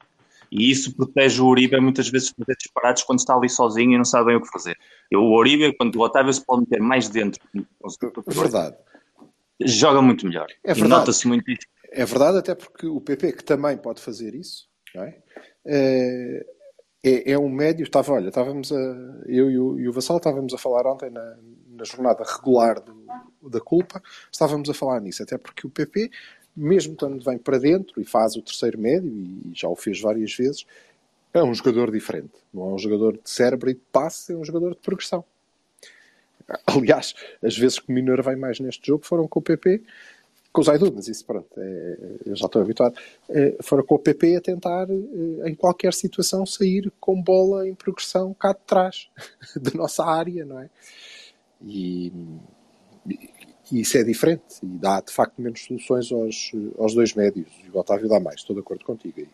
E 0.50 0.70
isso 0.70 0.94
protege 0.96 1.40
o 1.40 1.46
Uribe 1.46 1.78
muitas 1.80 2.08
vezes 2.08 2.30
fazer 2.30 2.56
disparados 2.56 3.02
quando 3.04 3.18
está 3.20 3.36
ali 3.36 3.48
sozinho 3.48 3.92
e 3.92 3.96
não 3.96 4.04
sabe 4.04 4.26
bem 4.26 4.36
o 4.36 4.40
que 4.42 4.48
fazer. 4.50 4.76
Eu, 5.10 5.20
o 5.20 5.36
Uribe, 5.38 5.76
quando 5.76 5.94
o 5.96 6.00
Otávio 6.00 6.32
se 6.32 6.44
pode 6.44 6.62
meter 6.62 6.80
mais 6.80 7.08
dentro, 7.08 7.40
Verdade. 8.26 8.76
joga 9.64 10.02
muito 10.02 10.26
melhor. 10.26 10.46
É 10.64 10.74
verdade. 10.74 10.88
Nota-se 10.90 11.26
muito 11.28 11.50
isso. 11.50 11.66
É 11.92 12.04
verdade, 12.04 12.38
até 12.38 12.54
porque 12.54 12.86
o 12.86 13.00
PP, 13.00 13.32
que 13.32 13.44
também 13.44 13.76
pode 13.76 14.00
fazer 14.00 14.34
isso, 14.34 14.68
não 14.94 15.04
é? 15.04 15.18
Eh, 15.66 16.46
É, 17.02 17.32
é 17.32 17.38
um 17.38 17.48
médio. 17.48 17.84
Estava, 17.84 18.12
olha, 18.12 18.28
estávamos 18.28 18.70
a, 18.70 18.76
eu 19.26 19.50
e 19.50 19.58
o, 19.58 19.80
e 19.80 19.88
o 19.88 19.92
Vassal 19.92 20.18
estávamos 20.18 20.52
a 20.52 20.58
falar 20.58 20.86
ontem 20.86 21.08
na, 21.08 21.36
na 21.70 21.82
jornada 21.84 22.22
regular 22.24 22.78
do- 22.78 23.06
da 23.48 23.58
culpa, 23.58 24.02
estávamos 24.30 24.68
a 24.68 24.74
falar 24.74 25.00
nisso, 25.00 25.22
até 25.22 25.38
porque 25.38 25.66
o 25.66 25.70
PP, 25.70 26.10
mesmo 26.56 26.96
quando 26.96 27.22
vem 27.24 27.38
para 27.38 27.58
dentro 27.58 28.00
e 28.00 28.04
faz 28.04 28.36
o 28.36 28.42
terceiro 28.42 28.78
médio, 28.78 29.10
e 29.10 29.52
já 29.54 29.68
o 29.68 29.76
fez 29.76 30.00
várias 30.00 30.34
vezes, 30.34 30.66
é 31.32 31.42
um 31.42 31.54
jogador 31.54 31.90
diferente. 31.90 32.32
Não 32.52 32.70
é 32.70 32.74
um 32.74 32.78
jogador 32.78 33.12
de 33.14 33.30
cérebro 33.30 33.70
e 33.70 33.74
de 33.74 33.80
passe, 33.92 34.32
é 34.32 34.36
um 34.36 34.44
jogador 34.44 34.70
de 34.70 34.80
progressão. 34.80 35.24
Aliás, 36.66 37.14
as 37.42 37.56
vezes 37.56 37.78
que 37.78 37.90
o 37.90 37.94
vem 38.22 38.36
mais 38.36 38.58
neste 38.58 38.86
jogo 38.86 39.04
foram 39.06 39.28
com 39.28 39.38
o 39.38 39.42
PP, 39.42 39.82
com 40.52 40.60
o 40.60 40.64
Zaidu, 40.64 40.92
mas 40.94 41.06
isso 41.06 41.24
pronto, 41.24 41.48
é- 41.56 41.98
eu 42.26 42.34
já 42.36 42.46
estou 42.46 42.60
habituado. 42.62 42.96
Eh, 43.28 43.56
foram 43.62 43.84
com 43.84 43.94
o 43.94 43.98
PP 43.98 44.36
a 44.36 44.40
tentar, 44.40 44.88
eh, 44.90 45.48
em 45.48 45.54
qualquer 45.54 45.94
situação, 45.94 46.44
sair 46.44 46.92
com 47.00 47.22
bola 47.22 47.68
em 47.68 47.74
progressão 47.74 48.34
cá 48.34 48.52
de 48.52 48.60
trás 48.66 49.08
da 49.56 49.70
nossa 49.74 50.04
área, 50.04 50.44
não 50.44 50.58
é? 50.58 50.68
E, 51.64 52.12
e 53.72 53.80
isso 53.80 53.96
é 53.98 54.02
diferente 54.04 54.42
e 54.62 54.66
dá 54.66 55.00
de 55.00 55.12
facto 55.12 55.40
menos 55.40 55.64
soluções 55.64 56.10
aos, 56.12 56.52
aos 56.78 56.94
dois 56.94 57.14
médios. 57.14 57.48
E 57.64 57.70
o 57.70 57.78
Otávio 57.78 58.08
dá 58.08 58.18
mais, 58.20 58.36
estou 58.40 58.54
de 58.54 58.60
acordo 58.60 58.84
contigo 58.84 59.14
aí. 59.20 59.28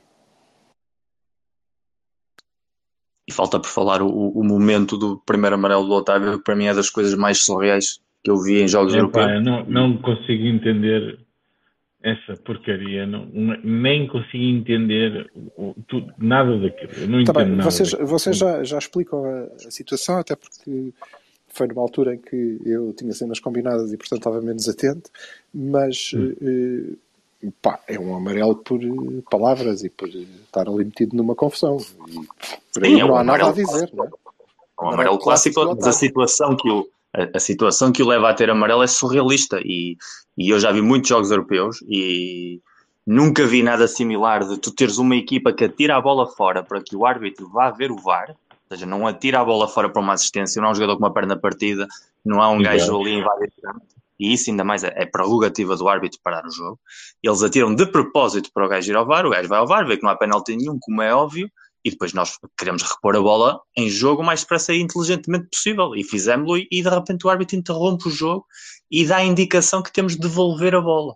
E 3.28 3.32
falta 3.32 3.58
por 3.58 3.68
falar 3.68 4.02
o, 4.02 4.08
o 4.08 4.44
momento 4.44 4.96
do 4.96 5.18
primeiro 5.18 5.56
amarelo 5.56 5.84
do 5.84 5.92
Otávio, 5.94 6.38
que 6.38 6.44
para 6.44 6.54
mim 6.54 6.66
é 6.66 6.74
das 6.74 6.88
coisas 6.90 7.14
mais 7.14 7.38
surreais 7.44 8.00
que 8.22 8.30
eu 8.30 8.40
vi 8.40 8.60
em 8.60 8.68
jogos 8.68 8.92
Epá, 8.94 9.00
europeus. 9.00 9.30
eu 9.32 9.40
não, 9.40 9.64
não 9.64 9.98
consigo 10.00 10.44
entender 10.46 11.18
essa 12.02 12.34
porcaria, 12.44 13.04
não, 13.04 13.26
nem 13.64 14.06
consigo 14.06 14.44
entender 14.44 15.28
o- 15.56 15.74
tu- 15.88 16.06
nada 16.18 16.56
daquilo. 16.58 16.92
Eu 16.98 17.08
não 17.08 17.24
Tá 17.24 17.32
entendo 17.32 17.46
bem, 17.48 17.56
nada. 17.56 17.68
vocês, 17.70 17.90
daquilo. 17.90 18.08
vocês 18.08 18.36
já, 18.36 18.62
já 18.62 18.78
explicam 18.78 19.24
a, 19.24 19.40
a 19.66 19.70
situação, 19.72 20.18
até 20.18 20.36
porque 20.36 20.92
foi 21.56 21.66
numa 21.66 21.82
altura 21.82 22.14
em 22.14 22.18
que 22.18 22.58
eu 22.64 22.92
tinha 22.92 23.12
cenas 23.12 23.40
combinadas 23.40 23.92
e, 23.92 23.96
portanto, 23.96 24.18
estava 24.18 24.40
menos 24.40 24.68
atento, 24.68 25.10
mas 25.52 26.12
Hum. 26.14 26.96
eh, 27.42 27.50
pá, 27.62 27.80
é 27.86 27.98
um 27.98 28.14
amarelo 28.14 28.56
por 28.56 28.82
eh, 28.82 29.22
palavras 29.30 29.82
e 29.84 29.90
por 29.90 30.08
eh, 30.08 30.26
estar 30.44 30.68
ali 30.68 30.84
metido 30.84 31.16
numa 31.16 31.34
confusão. 31.34 31.78
E 32.08 32.20
por 32.72 32.84
aí 32.84 32.94
Sim, 32.94 33.00
é 33.00 33.04
não 33.04 33.14
um 33.14 33.16
há 33.16 33.24
nada 33.24 33.48
a 33.48 33.52
dizer, 33.52 33.90
não 33.92 34.04
é? 34.04 34.08
Um 34.80 34.90
amarelo 34.90 35.18
clássico 35.18 35.74
mas 35.82 35.96
situação 35.96 36.54
que 36.54 36.68
o, 36.70 36.86
a, 37.14 37.36
a 37.36 37.40
situação 37.40 37.90
que 37.90 38.02
o 38.02 38.06
leva 38.06 38.28
a 38.28 38.34
ter 38.34 38.50
amarelo 38.50 38.82
é 38.82 38.86
surrealista. 38.86 39.58
E, 39.64 39.96
e 40.36 40.50
eu 40.50 40.60
já 40.60 40.70
vi 40.70 40.82
muitos 40.82 41.08
jogos 41.08 41.30
europeus 41.30 41.82
e 41.88 42.60
nunca 43.06 43.46
vi 43.46 43.62
nada 43.62 43.88
similar 43.88 44.46
de 44.46 44.58
tu 44.58 44.70
teres 44.70 44.98
uma 44.98 45.16
equipa 45.16 45.52
que 45.52 45.64
atira 45.64 45.96
a 45.96 46.00
bola 46.00 46.26
fora 46.26 46.62
para 46.62 46.82
que 46.82 46.94
o 46.94 47.06
árbitro 47.06 47.48
vá 47.48 47.70
ver 47.70 47.90
o 47.90 47.96
VAR, 47.96 48.36
ou 48.68 48.76
seja, 48.76 48.86
não 48.86 49.06
atira 49.06 49.40
a 49.40 49.44
bola 49.44 49.68
fora 49.68 49.88
para 49.88 50.02
uma 50.02 50.14
assistência, 50.14 50.60
não 50.60 50.68
há 50.68 50.72
um 50.72 50.74
jogador 50.74 50.96
com 50.96 51.04
uma 51.04 51.12
perna 51.12 51.36
partida, 51.36 51.86
não 52.24 52.42
há 52.42 52.50
um 52.50 52.60
Exato. 52.60 52.76
gajo 52.76 53.00
ali 53.00 53.12
invadindo 53.14 53.52
e 54.18 54.32
isso 54.32 54.50
ainda 54.50 54.64
mais 54.64 54.82
é, 54.82 54.92
é 54.96 55.06
prerrogativa 55.06 55.76
do 55.76 55.88
árbitro 55.88 56.20
parar 56.22 56.46
o 56.46 56.50
jogo. 56.50 56.78
Eles 57.22 57.42
atiram 57.42 57.74
de 57.74 57.86
propósito 57.86 58.50
para 58.52 58.64
o 58.64 58.68
gajo 58.68 58.90
ir 58.90 58.96
ao 58.96 59.06
VAR, 59.06 59.26
o 59.26 59.30
gajo 59.30 59.48
vai 59.48 59.58
ao 59.58 59.66
VAR, 59.66 59.86
vê 59.86 59.96
que 59.96 60.02
não 60.02 60.10
há 60.10 60.16
penalti 60.16 60.56
nenhum, 60.56 60.78
como 60.80 61.02
é 61.02 61.14
óbvio, 61.14 61.50
e 61.84 61.90
depois 61.90 62.12
nós 62.12 62.38
queremos 62.58 62.82
repor 62.82 63.14
a 63.14 63.20
bola 63.20 63.60
em 63.76 63.88
jogo 63.88 64.22
o 64.22 64.24
mais 64.24 64.40
depressa 64.40 64.72
e 64.72 64.80
inteligentemente 64.80 65.48
possível. 65.48 65.94
E 65.94 66.02
fizemos-lo 66.02 66.58
e, 66.58 66.66
e 66.70 66.82
de 66.82 66.88
repente 66.88 67.26
o 67.26 67.30
árbitro 67.30 67.56
interrompe 67.56 68.08
o 68.08 68.10
jogo 68.10 68.46
e 68.90 69.04
dá 69.06 69.18
a 69.18 69.24
indicação 69.24 69.82
que 69.82 69.92
temos 69.92 70.14
de 70.14 70.20
devolver 70.20 70.74
a 70.74 70.80
bola. 70.80 71.14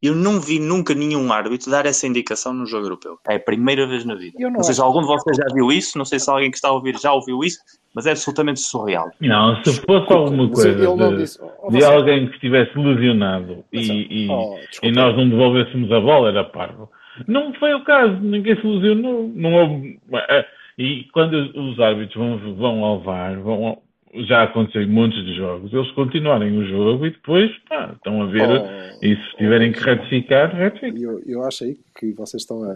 Eu 0.00 0.14
não 0.14 0.40
vi 0.40 0.60
nunca 0.60 0.94
nenhum 0.94 1.32
árbitro 1.32 1.70
dar 1.70 1.84
essa 1.84 2.06
indicação 2.06 2.54
no 2.54 2.66
jogo 2.66 2.86
europeu. 2.86 3.18
É 3.28 3.34
a 3.34 3.40
primeira 3.40 3.86
vez 3.86 4.04
na 4.04 4.14
vida. 4.14 4.36
Eu 4.38 4.48
não 4.48 4.58
Não, 4.58 4.62
sei 4.62 4.74
se 4.74 4.80
algum 4.80 5.00
de 5.00 5.06
vocês 5.06 5.36
já 5.36 5.46
viu 5.52 5.72
isso, 5.72 5.98
não 5.98 6.04
sei 6.04 6.20
se 6.20 6.30
alguém 6.30 6.50
que 6.50 6.56
está 6.56 6.68
a 6.68 6.72
ouvir 6.72 6.96
já 7.00 7.12
ouviu 7.12 7.42
isso, 7.42 7.58
mas 7.92 8.06
é 8.06 8.12
absolutamente 8.12 8.60
surreal. 8.60 9.10
Não, 9.20 9.62
se 9.64 9.80
fosse 9.80 10.12
alguma 10.12 10.48
coisa 10.48 10.72
de, 10.74 11.16
disse. 11.16 11.40
Oh, 11.60 11.70
de 11.70 11.84
alguém 11.84 12.28
que 12.28 12.34
estivesse 12.34 12.78
lesionado 12.78 13.64
Mas, 13.72 13.88
e, 13.88 14.06
e, 14.08 14.28
oh, 14.30 14.56
e 14.82 14.92
nós 14.92 15.16
não 15.16 15.28
devolvêssemos 15.28 15.90
a 15.90 16.00
bola, 16.00 16.28
era 16.28 16.44
parvo. 16.44 16.88
Não 17.26 17.52
foi 17.54 17.74
o 17.74 17.82
caso, 17.82 18.14
ninguém 18.20 18.54
se 18.54 18.64
lesionou. 18.64 19.28
Não 19.34 19.54
houve, 19.54 19.98
eh, 20.12 20.46
e 20.78 21.04
quando 21.12 21.34
os 21.56 21.80
árbitros 21.80 22.14
vão, 22.16 22.54
vão 22.54 22.84
ao 22.84 23.00
VAR, 23.00 23.40
vão 23.40 23.66
ao- 23.66 23.82
já 24.26 24.42
aconteceu 24.44 24.82
em 24.82 24.88
montes 24.88 25.22
de 25.24 25.34
jogos, 25.34 25.72
eles 25.72 25.90
continuarem 25.92 26.56
o 26.56 26.66
jogo 26.66 27.06
e 27.06 27.10
depois 27.10 27.50
pá, 27.68 27.92
estão 27.94 28.22
a 28.22 28.26
ver. 28.26 28.48
Oh, 28.48 29.04
e 29.04 29.16
se 29.16 29.36
tiverem 29.36 29.72
que 29.72 29.80
retificar, 29.80 30.54
retificam. 30.54 31.00
Eu, 31.00 31.22
eu 31.26 31.42
acho 31.44 31.64
aí 31.64 31.78
que 31.98 32.12
vocês 32.12 32.42
estão 32.42 32.62
a, 32.64 32.72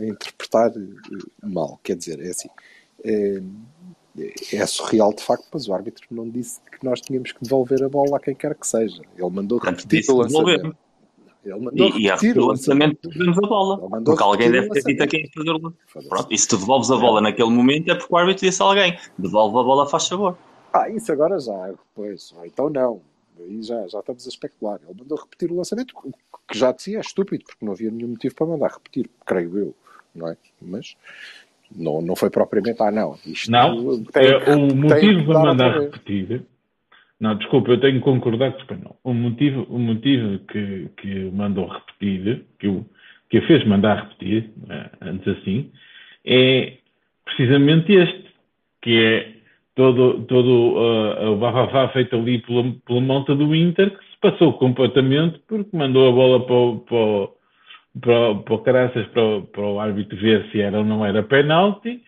a 0.00 0.04
interpretar 0.04 0.70
eh, 0.70 1.46
mal. 1.46 1.80
Quer 1.82 1.96
dizer, 1.96 2.20
é 2.20 2.30
assim. 2.30 2.48
É, 3.04 3.40
é 4.52 4.66
surreal 4.66 5.12
de 5.14 5.22
facto, 5.22 5.46
mas 5.52 5.68
o 5.68 5.72
árbitro 5.74 6.04
não 6.10 6.28
disse 6.28 6.60
que 6.72 6.84
nós 6.84 7.00
tínhamos 7.00 7.32
que 7.32 7.42
devolver 7.42 7.82
a 7.84 7.88
bola 7.88 8.16
a 8.16 8.20
quem 8.20 8.34
quer 8.34 8.54
que 8.54 8.66
seja. 8.66 9.00
Ele 9.16 9.30
mandou 9.30 9.58
repetir 9.58 10.04
o 10.10 10.24
devolver. 10.24 10.56
lançamento. 10.58 10.76
Ele 11.44 11.60
mandou 11.60 11.86
E, 11.88 12.02
e 12.02 12.08
repetir 12.08 12.10
repetir 12.10 12.38
o 12.38 12.46
lançamento. 12.46 12.98
lançamento 13.04 13.08
devolvemos 13.08 13.38
a 13.38 13.48
bola. 13.48 14.02
Porque 14.04 14.22
alguém 14.22 14.50
deve 14.50 14.68
ter 14.70 14.82
dito 14.82 15.02
a 15.02 15.06
lançamento. 15.06 15.10
quem 15.10 15.30
fazer 15.30 15.50
o 15.50 15.74
Foda-se. 15.86 16.08
Pronto, 16.08 16.32
e 16.32 16.38
se 16.38 16.48
tu 16.48 16.56
devolves 16.56 16.90
a 16.90 16.96
bola 16.96 17.20
naquele 17.20 17.50
momento 17.50 17.90
é 17.90 17.94
porque 17.94 18.12
o 18.12 18.16
árbitro 18.16 18.46
disse 18.46 18.62
a 18.62 18.66
alguém: 18.66 18.98
devolve 19.18 19.58
a 19.58 19.62
bola, 19.62 19.86
faz 19.88 20.08
favor. 20.08 20.36
Ah, 20.72 20.88
isso 20.88 21.10
agora 21.12 21.38
já, 21.38 21.74
pois, 21.94 22.32
ou 22.36 22.44
então 22.44 22.70
não. 22.70 23.00
Aí 23.38 23.62
já, 23.62 23.86
já 23.86 24.00
estamos 24.00 24.26
a 24.26 24.28
especular. 24.28 24.80
Ele 24.82 24.98
mandou 24.98 25.18
repetir 25.18 25.50
o 25.50 25.56
lançamento, 25.56 25.94
o 26.02 26.12
que 26.48 26.58
já 26.58 26.72
dizia 26.72 26.98
é 26.98 27.00
estúpido, 27.00 27.44
porque 27.44 27.64
não 27.64 27.72
havia 27.72 27.90
nenhum 27.90 28.08
motivo 28.08 28.34
para 28.34 28.46
mandar 28.46 28.70
repetir, 28.70 29.08
creio 29.24 29.58
eu, 29.58 29.74
não 30.14 30.28
é? 30.28 30.36
Mas 30.60 30.96
não, 31.74 32.00
não 32.00 32.16
foi 32.16 32.30
propriamente, 32.30 32.82
ah, 32.82 32.90
não. 32.90 33.16
Isto 33.26 33.50
Não, 33.50 34.02
tem 34.04 34.26
é, 34.26 34.54
o 34.54 34.74
motivo 34.74 35.24
para 35.24 35.34
dar 35.34 35.44
mandar 35.44 35.80
repetir. 35.80 36.42
Não, 37.20 37.36
desculpa, 37.36 37.72
eu 37.72 37.80
tenho 37.80 37.98
que 37.98 38.04
concordar 38.04 38.52
com 38.52 38.58
o 38.58 38.60
espanhol. 38.60 39.00
O 39.02 39.12
motivo, 39.12 39.66
o 39.68 39.78
motivo 39.78 40.38
que, 40.46 40.88
que 40.96 41.30
mandou 41.30 41.66
repetir, 41.66 42.44
que 42.58 42.68
o, 42.68 42.86
que 43.28 43.38
a 43.38 43.46
fez 43.46 43.66
mandar 43.66 44.04
repetir, 44.04 44.50
eh, 44.70 44.90
antes 45.02 45.28
assim, 45.28 45.70
é 46.24 46.78
precisamente 47.24 47.92
este, 47.92 48.34
que 48.80 48.96
é 48.96 49.37
todo, 49.78 50.24
todo 50.26 50.74
uh, 50.74 51.30
o 51.30 51.36
bafafá 51.36 51.88
feito 51.90 52.16
ali 52.16 52.40
pela, 52.40 52.64
pela 52.84 53.20
do 53.36 53.54
Inter, 53.54 53.96
que 53.96 54.04
se 54.06 54.18
passou 54.20 54.52
completamente 54.54 55.40
porque 55.46 55.74
mandou 55.76 56.08
a 56.08 56.12
bola 56.12 56.44
para 56.44 56.54
o, 56.56 56.78
para 56.80 56.96
o, 56.96 57.30
para, 58.00 58.30
o- 58.30 58.42
para 58.42 58.54
o 58.54 58.58
Caraças, 58.58 59.06
para, 59.06 59.22
o- 59.24 59.42
para 59.42 59.62
o 59.62 59.78
árbitro 59.78 60.18
ver 60.18 60.50
se 60.50 60.60
era 60.60 60.78
ou 60.78 60.84
não 60.84 61.06
era 61.06 61.22
penalti, 61.22 62.02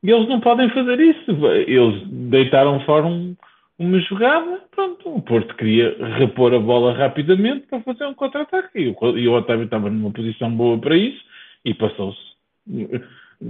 e 0.00 0.10
eles 0.12 0.28
não 0.28 0.38
podem 0.38 0.70
fazer 0.70 1.00
isso. 1.00 1.46
Eles 1.66 2.06
deitaram 2.30 2.78
fora 2.82 3.04
um- 3.06 3.34
uma 3.80 3.98
jogada, 3.98 4.60
pronto, 4.70 5.08
o 5.12 5.20
Porto 5.20 5.56
queria 5.56 5.96
repor 6.18 6.54
a 6.54 6.60
bola 6.60 6.92
rapidamente 6.92 7.66
para 7.66 7.80
fazer 7.80 8.06
um 8.06 8.14
contra-ataque. 8.14 8.78
E 8.78 8.88
o, 8.90 8.96
o 9.32 9.34
Otávio 9.34 9.64
estava 9.64 9.90
numa 9.90 10.12
posição 10.12 10.52
boa 10.52 10.78
para 10.78 10.96
isso 10.96 11.20
e 11.64 11.74
passou-se. 11.74 12.20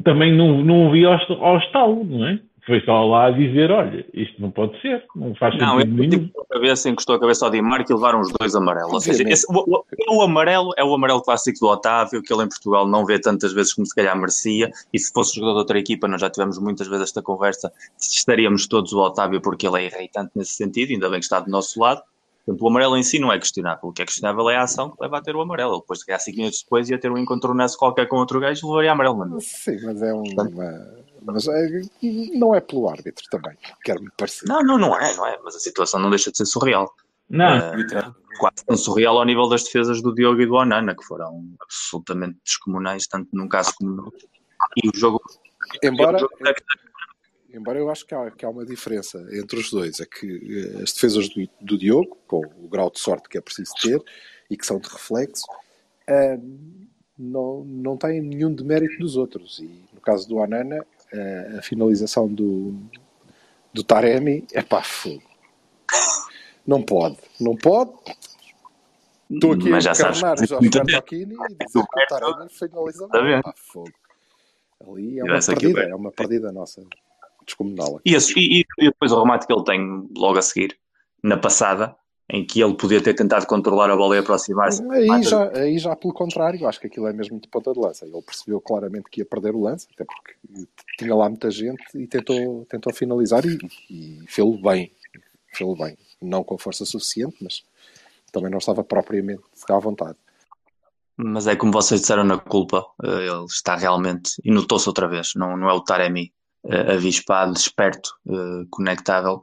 Também 0.05 0.33
não, 0.33 0.65
não 0.65 0.89
havia 0.89 1.09
ao, 1.09 1.45
ao 1.45 1.59
estalo, 1.59 2.03
não 2.05 2.27
é? 2.27 2.39
Foi 2.69 2.81
só 2.83 3.03
lá 3.07 3.27
a 3.27 3.31
dizer, 3.31 3.71
olha, 3.71 4.05
isto 4.13 4.41
não 4.43 4.51
pode 4.51 4.81
ser, 4.83 5.03
não 5.17 5.35
faz 5.35 5.59
Não, 5.59 5.79
sentido 5.79 5.95
ele 6.03 6.09
nenhum. 6.09 6.27
tipo, 6.27 6.41
a 6.43 6.47
cabeça, 6.55 6.89
encostou 6.91 7.17
a 7.17 7.19
cabeça 7.21 7.45
ao 7.47 7.51
Di 7.51 7.63
Marco 7.63 7.91
e 7.91 7.95
levaram 7.95 8.21
os 8.21 8.31
dois 8.39 8.55
amarelos. 8.55 8.93
Ou 8.93 9.01
seja, 9.01 9.23
esse- 9.27 9.47
o, 9.51 9.65
o- 9.77 10.19
o 10.19 10.23
amarelo 10.23 10.71
é 10.77 10.85
o 10.85 10.95
amarelo 10.95 11.23
clássico 11.23 11.59
do 11.61 11.67
Otávio, 11.67 12.23
que 12.23 12.31
ele 12.33 12.45
em 12.45 12.49
Portugal 12.49 12.87
não 12.87 13.05
vê 13.07 13.19
tantas 13.19 13.53
vezes 13.55 13.73
como 13.73 13.87
se 13.87 13.95
calhar 13.95 14.15
merecia. 14.17 14.71
E 14.93 14.99
se 14.99 15.11
fosse 15.13 15.35
jogador 15.35 15.55
de 15.55 15.59
outra 15.61 15.79
equipa, 15.79 16.07
nós 16.07 16.21
já 16.21 16.29
tivemos 16.31 16.59
muitas 16.59 16.87
vezes 16.87 17.05
esta 17.05 17.23
conversa, 17.23 17.73
estaríamos 17.99 18.67
todos 18.69 18.93
o 18.93 18.99
Otávio 19.01 19.41
porque 19.41 19.67
ele 19.67 19.79
é 19.81 19.87
irritante 19.87 20.33
nesse 20.37 20.53
sentido, 20.55 20.91
ainda 20.93 21.09
bem 21.09 21.19
que 21.21 21.25
está 21.25 21.41
do 21.41 21.51
nosso 21.51 21.81
lado. 21.81 22.03
Portanto, 22.45 22.63
o 22.63 22.69
amarelo 22.69 22.97
em 22.97 23.03
si 23.03 23.19
não 23.19 23.31
é 23.33 23.39
questionável. 23.39 23.89
O 23.91 23.93
que 23.93 24.01
é 24.03 24.05
questionável 24.07 24.49
é 24.51 24.57
a 24.57 24.63
ação 24.63 24.91
que 24.91 24.97
leva 25.03 25.19
a 25.19 25.21
ter 25.23 25.35
o 25.37 25.41
amarelo. 25.41 25.73
Ele 25.73 25.81
depois, 25.81 26.01
se 26.01 26.07
calhar, 26.07 26.21
5 26.21 26.37
minutos 26.39 26.63
depois, 26.63 26.89
ia 26.89 26.99
ter 26.99 27.11
um 27.11 27.19
encontro 27.19 27.51
honesto 27.53 27.77
qualquer 27.79 28.07
com 28.09 28.17
outro 28.17 28.41
gajo 28.41 28.67
e 28.67 28.69
levaria 28.71 28.93
amarelo. 28.93 29.19
Mano. 29.19 29.39
Sim, 29.41 29.77
mas 29.85 30.01
é 30.03 30.13
uma. 30.13 30.99
Mas 31.31 31.47
é- 31.47 31.83
não 32.39 32.55
é 32.55 32.61
pelo 32.61 32.89
árbitro 32.89 33.25
também, 33.31 33.57
quero-me 33.85 34.09
parecer. 34.17 34.47
Não, 34.49 34.63
não, 34.63 34.79
não 34.79 34.99
é, 34.99 35.15
não 35.15 35.27
é. 35.27 35.39
Mas 35.45 35.57
a 35.57 35.61
situação 35.61 36.01
não 36.01 36.09
deixa 36.09 36.31
de 36.31 36.39
ser 36.39 36.47
surreal. 36.47 36.91
Não, 37.29 37.57
Eh, 37.59 37.73
quase 38.39 38.65
tão 38.67 38.77
surreal 38.77 39.19
ao 39.19 39.25
nível 39.27 39.47
das 39.49 39.63
defesas 39.65 40.01
do 40.01 40.15
Diogo 40.15 40.41
e 40.41 40.47
do 40.47 40.55
Onana, 40.55 40.95
que 40.97 41.05
foram 41.05 41.45
absolutamente 41.61 42.39
descomunais, 42.43 43.07
tanto 43.07 43.29
num 43.33 43.47
caso 43.47 43.75
como 43.77 43.91
no 43.91 44.05
outro. 44.07 44.27
E 44.83 44.89
o 44.89 44.93
jogo. 44.97 45.21
Embora, 45.83 46.17
o 46.17 46.21
jogo 46.21 46.35
deve- 46.41 46.63
embora 47.53 47.79
eu 47.79 47.91
acho 47.91 48.07
que 48.07 48.15
há, 48.15 48.31
que 48.31 48.47
há 48.47 48.49
uma 48.49 48.65
diferença 48.65 49.19
entre 49.33 49.61
os 49.61 49.71
dois, 49.71 50.01
é 50.01 50.07
que 50.07 50.27
eh, 50.79 50.83
as 50.83 50.93
defesas 50.95 51.29
do, 51.29 51.47
do 51.61 51.77
Diogo, 51.77 52.17
com 52.27 52.41
o 52.41 52.69
grau 52.69 52.91
de 52.91 52.99
sorte 53.01 53.29
que 53.29 53.37
é 53.37 53.41
preciso 53.43 53.73
ter 53.83 54.03
e 54.51 54.57
que 54.57 54.65
são 54.65 54.79
de 54.79 54.89
reflexo, 54.89 55.45
eh, 56.07 56.39
não, 57.19 57.65
não 57.65 57.97
tem 57.99 58.23
nenhum 58.23 58.55
demérito 58.55 58.97
dos 58.99 59.17
outros. 59.17 59.59
E 59.59 59.85
no 59.93 60.01
caso 60.01 60.27
do 60.27 60.43
Anana, 60.43 60.87
a, 61.13 61.59
a 61.59 61.63
finalização 61.63 62.29
do, 62.29 62.75
do 63.73 63.83
Taremi 63.83 64.47
é 64.53 64.63
pá, 64.63 64.83
fogo. 64.83 65.23
Não 66.67 66.83
pode, 66.83 67.17
não 67.41 67.57
pode. 67.57 67.93
Estou 69.31 69.53
aqui 69.53 69.69
Mas 69.69 69.87
a 69.87 69.93
encarnar 69.93 70.35
o 70.35 70.47
Jorge 70.47 70.57
muita 70.61 70.85
Bertocchini 70.85 71.35
e 71.35 71.65
dizer 71.65 71.83
que 71.87 72.03
o 72.03 72.07
Taremi 72.09 72.49
finaliza 72.51 73.09
bem. 73.09 73.43
Pá, 73.43 73.55
fogo. 73.57 73.93
Ali 74.81 75.19
é 75.19 75.25
uma 75.25 75.41
perdida, 75.41 75.81
é 75.83 75.95
uma 75.95 76.13
perdida 76.13 76.53
nossa. 76.53 76.83
Descomunal. 77.45 78.01
E, 78.05 78.15
e- 78.15 78.61
e 78.61 78.65
depois 78.85 79.11
o 79.11 79.19
remate 79.23 79.47
que 79.47 79.53
ele 79.53 79.65
tem 79.65 80.09
logo 80.17 80.39
a 80.39 80.43
seguir, 80.43 80.79
na 81.23 81.37
passada, 81.37 81.97
em 82.31 82.45
que 82.45 82.61
ele 82.61 82.75
podia 82.75 83.03
ter 83.03 83.15
tentado 83.15 83.47
controlar 83.47 83.91
a 83.91 83.97
bola 83.97 84.17
e 84.17 84.19
aproximar-se. 84.19 84.83
Aí 84.91 85.23
já, 85.23 85.51
aí 85.57 85.79
já 85.79 85.97
pelo 85.97 86.13
contrário, 86.13 86.67
acho 86.67 86.79
que 86.79 86.87
aquilo 86.87 87.07
é 87.07 87.13
mesmo 87.13 87.41
de 87.41 87.49
ponta 87.49 87.73
de 87.73 87.79
lança. 87.79 88.05
Ele 88.05 88.21
percebeu 88.21 88.61
claramente 88.61 89.09
que 89.11 89.23
ia 89.23 89.25
perder 89.25 89.55
o 89.55 89.63
lance, 89.63 89.89
até 89.95 90.05
porque 90.05 90.35
tinha 90.99 91.15
lá 91.15 91.29
muita 91.29 91.51
gente 91.51 91.83
e 91.95 92.07
tentou, 92.07 92.67
tentou 92.67 92.93
finalizar 92.93 93.45
e, 93.47 93.59
e 93.91 94.25
fê-lo 94.27 94.61
bem. 94.61 94.93
Fê-lo 95.55 95.75
bem. 95.75 95.97
Não 96.21 96.45
com 96.45 96.59
força 96.59 96.85
suficiente, 96.85 97.37
mas 97.41 97.65
também 98.31 98.51
não 98.51 98.59
estava 98.59 98.85
propriamente 98.85 99.43
à 99.71 99.79
vontade. 99.79 100.17
Mas 101.17 101.47
é 101.47 101.57
como 101.57 101.73
vocês 101.73 102.01
disseram 102.01 102.25
na 102.25 102.39
culpa, 102.39 102.87
eh, 103.03 103.27
ele 103.27 103.45
está 103.47 103.75
realmente, 103.75 104.41
e 104.45 104.53
notou-se 104.53 104.89
outra 104.89 105.09
vez, 105.09 105.33
não, 105.35 105.57
não 105.57 105.69
é 105.69 105.73
o 105.73 105.81
Taremi 105.81 106.33
eh, 106.65 106.93
avispado, 106.95 107.57
esperto, 107.57 108.17
eh, 108.29 108.67
conectável. 108.71 109.43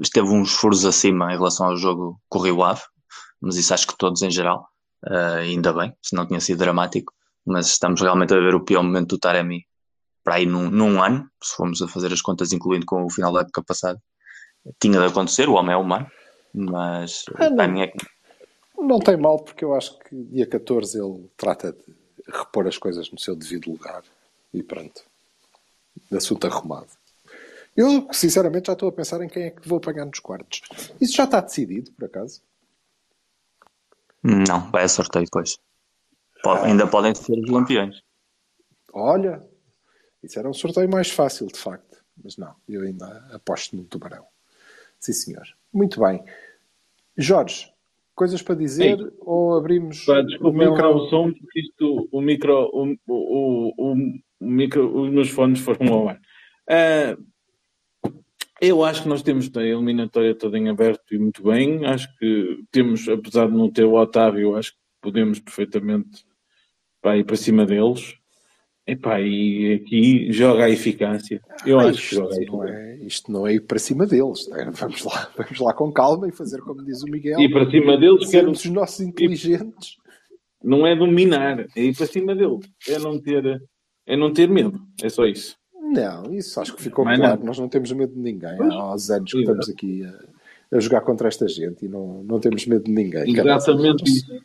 Esteve 0.00 0.28
uns 0.28 0.52
furos 0.52 0.84
acima 0.84 1.32
em 1.32 1.36
relação 1.36 1.66
ao 1.66 1.76
jogo 1.76 2.20
com 2.28 2.38
o 2.38 2.42
Rio 2.42 2.62
Ave, 2.62 2.82
mas 3.40 3.56
isso 3.56 3.72
acho 3.72 3.86
que 3.86 3.96
todos 3.96 4.22
em 4.22 4.30
geral, 4.30 4.68
eh, 5.06 5.40
ainda 5.40 5.72
bem, 5.72 5.94
se 6.02 6.14
não 6.14 6.26
tinha 6.26 6.40
sido 6.40 6.58
dramático. 6.58 7.12
Mas 7.44 7.68
estamos 7.68 8.00
realmente 8.00 8.32
a 8.32 8.38
ver 8.38 8.54
o 8.54 8.64
pior 8.64 8.82
momento 8.82 9.10
do 9.10 9.18
Taremi 9.18 9.66
para 10.22 10.36
aí 10.36 10.46
num, 10.46 10.70
num 10.70 11.02
ano, 11.02 11.28
se 11.42 11.54
formos 11.56 11.82
a 11.82 11.88
fazer 11.88 12.12
as 12.12 12.22
contas, 12.22 12.52
incluindo 12.52 12.86
com 12.86 13.04
o 13.04 13.10
final 13.10 13.32
da 13.32 13.40
época 13.40 13.62
passada. 13.62 14.00
Tinha 14.80 15.00
de 15.00 15.06
acontecer, 15.06 15.48
o 15.48 15.54
homem 15.54 15.74
é 15.74 15.76
humano, 15.76 16.06
mas 16.54 17.24
Ah, 17.34 17.50
não. 17.50 17.56
timing 17.56 17.82
é 17.82 17.92
Não 18.78 18.98
tem 19.00 19.16
mal, 19.16 19.42
porque 19.42 19.64
eu 19.64 19.74
acho 19.74 19.98
que 19.98 20.14
dia 20.14 20.46
14 20.46 20.98
ele 20.98 21.28
trata 21.36 21.72
de 21.72 21.94
repor 22.28 22.66
as 22.66 22.78
coisas 22.78 23.10
no 23.10 23.18
seu 23.18 23.34
devido 23.34 23.70
lugar. 23.70 24.04
E 24.54 24.62
pronto. 24.62 25.02
Assunto 26.12 26.46
arrumado. 26.46 26.88
Eu, 27.76 28.06
sinceramente, 28.12 28.66
já 28.66 28.74
estou 28.74 28.88
a 28.88 28.92
pensar 28.92 29.22
em 29.22 29.28
quem 29.28 29.44
é 29.44 29.50
que 29.50 29.66
vou 29.66 29.78
apanhar 29.78 30.04
nos 30.04 30.20
quartos. 30.20 30.60
Isso 31.00 31.14
já 31.14 31.24
está 31.24 31.40
decidido, 31.40 31.90
por 31.92 32.04
acaso? 32.04 32.42
não, 34.22 34.70
vai 34.70 34.84
a 34.84 34.88
sorteio 34.88 35.24
depois. 35.24 35.58
Pode- 36.42 36.66
ainda 36.66 36.86
podem 36.86 37.14
ser 37.14 37.32
os 37.38 37.50
lampiões. 37.50 38.02
Olha, 38.92 39.42
isso 40.22 40.38
era 40.38 40.48
um 40.48 40.52
sorteio 40.54 40.88
mais 40.88 41.10
fácil, 41.10 41.46
de 41.46 41.58
facto. 41.58 42.02
Mas 42.22 42.36
não, 42.36 42.54
eu 42.68 42.82
ainda 42.82 43.06
aposto 43.32 43.74
no 43.74 43.84
tubarão. 43.84 44.24
Sim, 45.00 45.12
senhor. 45.12 45.44
Muito 45.72 45.98
bem. 46.00 46.22
Jorge, 47.16 47.72
coisas 48.14 48.42
para 48.42 48.54
dizer 48.54 48.98
Ei. 49.00 49.12
ou 49.20 49.56
abrimos 49.56 50.04
Pá, 50.04 50.20
o 50.40 50.52
micro? 50.52 50.94
o 50.96 51.08
som, 51.08 51.32
porque 51.32 51.60
isto, 51.60 52.08
o 52.12 52.20
micro, 52.20 52.70
o, 52.72 52.92
o, 53.06 53.72
o, 53.92 53.92
o 54.40 54.44
micro, 54.46 55.00
os 55.00 55.10
meus 55.10 55.30
fones 55.30 55.58
foram 55.60 55.92
ao 55.92 56.08
ar. 56.10 56.20
Ah, 56.68 57.16
eu 58.62 58.84
acho 58.84 59.02
que 59.02 59.08
nós 59.08 59.22
temos 59.22 59.50
a 59.56 59.62
eliminatória 59.62 60.34
toda 60.34 60.56
em 60.56 60.68
aberto 60.68 61.14
e 61.14 61.18
muito 61.18 61.42
bem. 61.42 61.84
Acho 61.84 62.08
que 62.18 62.62
temos, 62.70 63.08
apesar 63.08 63.46
de 63.48 63.56
não 63.56 63.70
ter 63.70 63.84
o 63.84 63.94
Otávio, 63.94 64.56
acho 64.56 64.72
que 64.72 64.78
podemos 65.00 65.40
perfeitamente 65.40 66.24
pá, 67.02 67.16
ir 67.16 67.24
para 67.24 67.36
cima 67.36 67.66
deles. 67.66 68.14
Epá, 68.86 69.20
e 69.20 69.74
aqui 69.74 70.32
joga 70.32 70.64
a 70.64 70.70
eficácia. 70.70 71.40
Eu 71.66 71.78
Ah, 71.78 71.88
acho 71.88 72.08
que 72.08 72.14
joga 72.16 72.34
a 72.34 72.38
não 72.38 72.64
eficácia. 72.64 72.74
é, 72.74 73.04
isto 73.06 73.30
não 73.32 73.46
é 73.46 73.54
ir 73.54 73.60
para 73.60 73.78
cima 73.78 74.06
deles. 74.06 74.48
é? 74.52 74.70
Vamos 74.70 75.04
lá, 75.04 75.30
vamos 75.36 75.58
lá 75.60 75.72
com 75.74 75.92
calma 75.92 76.28
e 76.28 76.32
fazer 76.32 76.60
como 76.62 76.84
diz 76.84 77.02
o 77.02 77.06
Miguel. 77.10 77.40
E 77.40 77.48
para 77.50 77.70
cima 77.70 77.96
deles, 77.96 78.18
quero, 78.30 78.30
sermos 78.30 78.64
os 78.64 78.70
nossos 78.70 79.00
inteligentes. 79.00 79.96
não 80.62 80.86
é 80.86 80.96
dominar, 80.96 81.66
é 81.76 81.82
ir 81.84 81.96
para 81.96 82.06
cima 82.06 82.34
deles. 82.34 82.68
É 82.88 82.98
não 82.98 83.20
ter, 83.20 83.60
é 84.06 84.16
não 84.16 84.32
ter 84.32 84.48
medo. 84.48 84.80
É 85.02 85.08
só 85.08 85.26
isso. 85.26 85.56
Não, 85.92 86.32
isso 86.34 86.60
acho 86.60 86.74
que 86.74 86.82
ficou 86.82 87.04
Mas 87.04 87.18
claro. 87.18 87.38
não. 87.40 87.46
Nós 87.46 87.58
não 87.58 87.68
temos 87.68 87.92
medo 87.92 88.12
de 88.14 88.20
ninguém. 88.20 88.56
Há 88.60 88.94
uns 88.94 89.10
anos 89.10 89.30
que 89.30 89.38
estamos 89.40 89.68
aqui 89.68 90.04
a, 90.04 90.76
a 90.76 90.80
jogar 90.80 91.00
contra 91.02 91.28
esta 91.28 91.46
gente 91.48 91.84
e 91.84 91.88
não, 91.88 92.22
não 92.24 92.40
temos 92.40 92.66
medo 92.66 92.84
de 92.84 92.90
ninguém. 92.92 93.30
Exatamente 93.36 94.04
isso. 94.04 94.32
É 94.32 94.40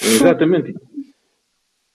Exatamente. 0.06 0.74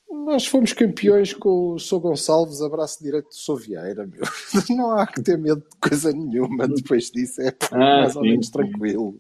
Nós 0.10 0.46
fomos 0.46 0.72
campeões 0.72 1.34
com 1.34 1.74
o 1.74 1.80
Sou 1.80 2.00
Gonçalves, 2.00 2.62
abraço 2.62 3.04
direito 3.04 3.28
do 3.30 3.34
Sou 3.36 3.58
Vieira, 3.58 4.06
meu. 4.08 4.22
Não 4.78 4.92
há 4.92 5.06
que 5.08 5.22
ter 5.22 5.38
medo 5.38 5.62
de 5.62 5.90
coisa 5.90 6.12
nenhuma. 6.12 6.68
Depois 6.68 7.10
disso 7.12 7.42
é 7.42 7.54
Ah, 7.72 7.78
mais 8.02 8.16
ou 8.16 8.22
sim, 8.24 8.30
menos 8.30 8.46
sim. 8.46 8.52
tranquilo. 8.52 9.20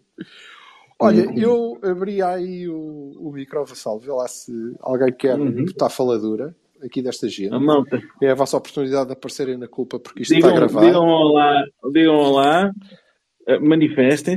Olha, 1.00 1.28
eu 1.36 1.80
abri 1.82 2.22
aí 2.22 2.68
o, 2.70 3.14
o 3.20 3.32
micro, 3.32 3.66
Vassal, 3.66 4.00
vê 4.00 4.12
lá 4.12 4.28
se 4.28 4.52
alguém 4.80 5.12
quer 5.12 5.40
Uhum. 5.40 5.66
botar 5.66 5.90
faladura 5.90 6.56
aqui 6.84 7.02
desta 7.02 7.28
gente. 7.30 7.54
A 7.54 7.60
malta. 7.60 8.02
É 8.22 8.32
a 8.32 8.36
vossa 8.36 8.58
oportunidade 8.58 9.08
de 9.08 9.14
aparecerem 9.14 9.58
na 9.58 9.68
culpa 9.68 10.00
porque 10.00 10.24
isto 10.24 10.34
Digam, 10.34 10.50
está 10.50 10.60
gravado. 10.62 10.86
digam 10.86 11.04
olá, 11.08 11.64
digam 11.92 12.16
olá, 12.16 12.72
eh, 13.48 13.60
manifestem 13.60 14.36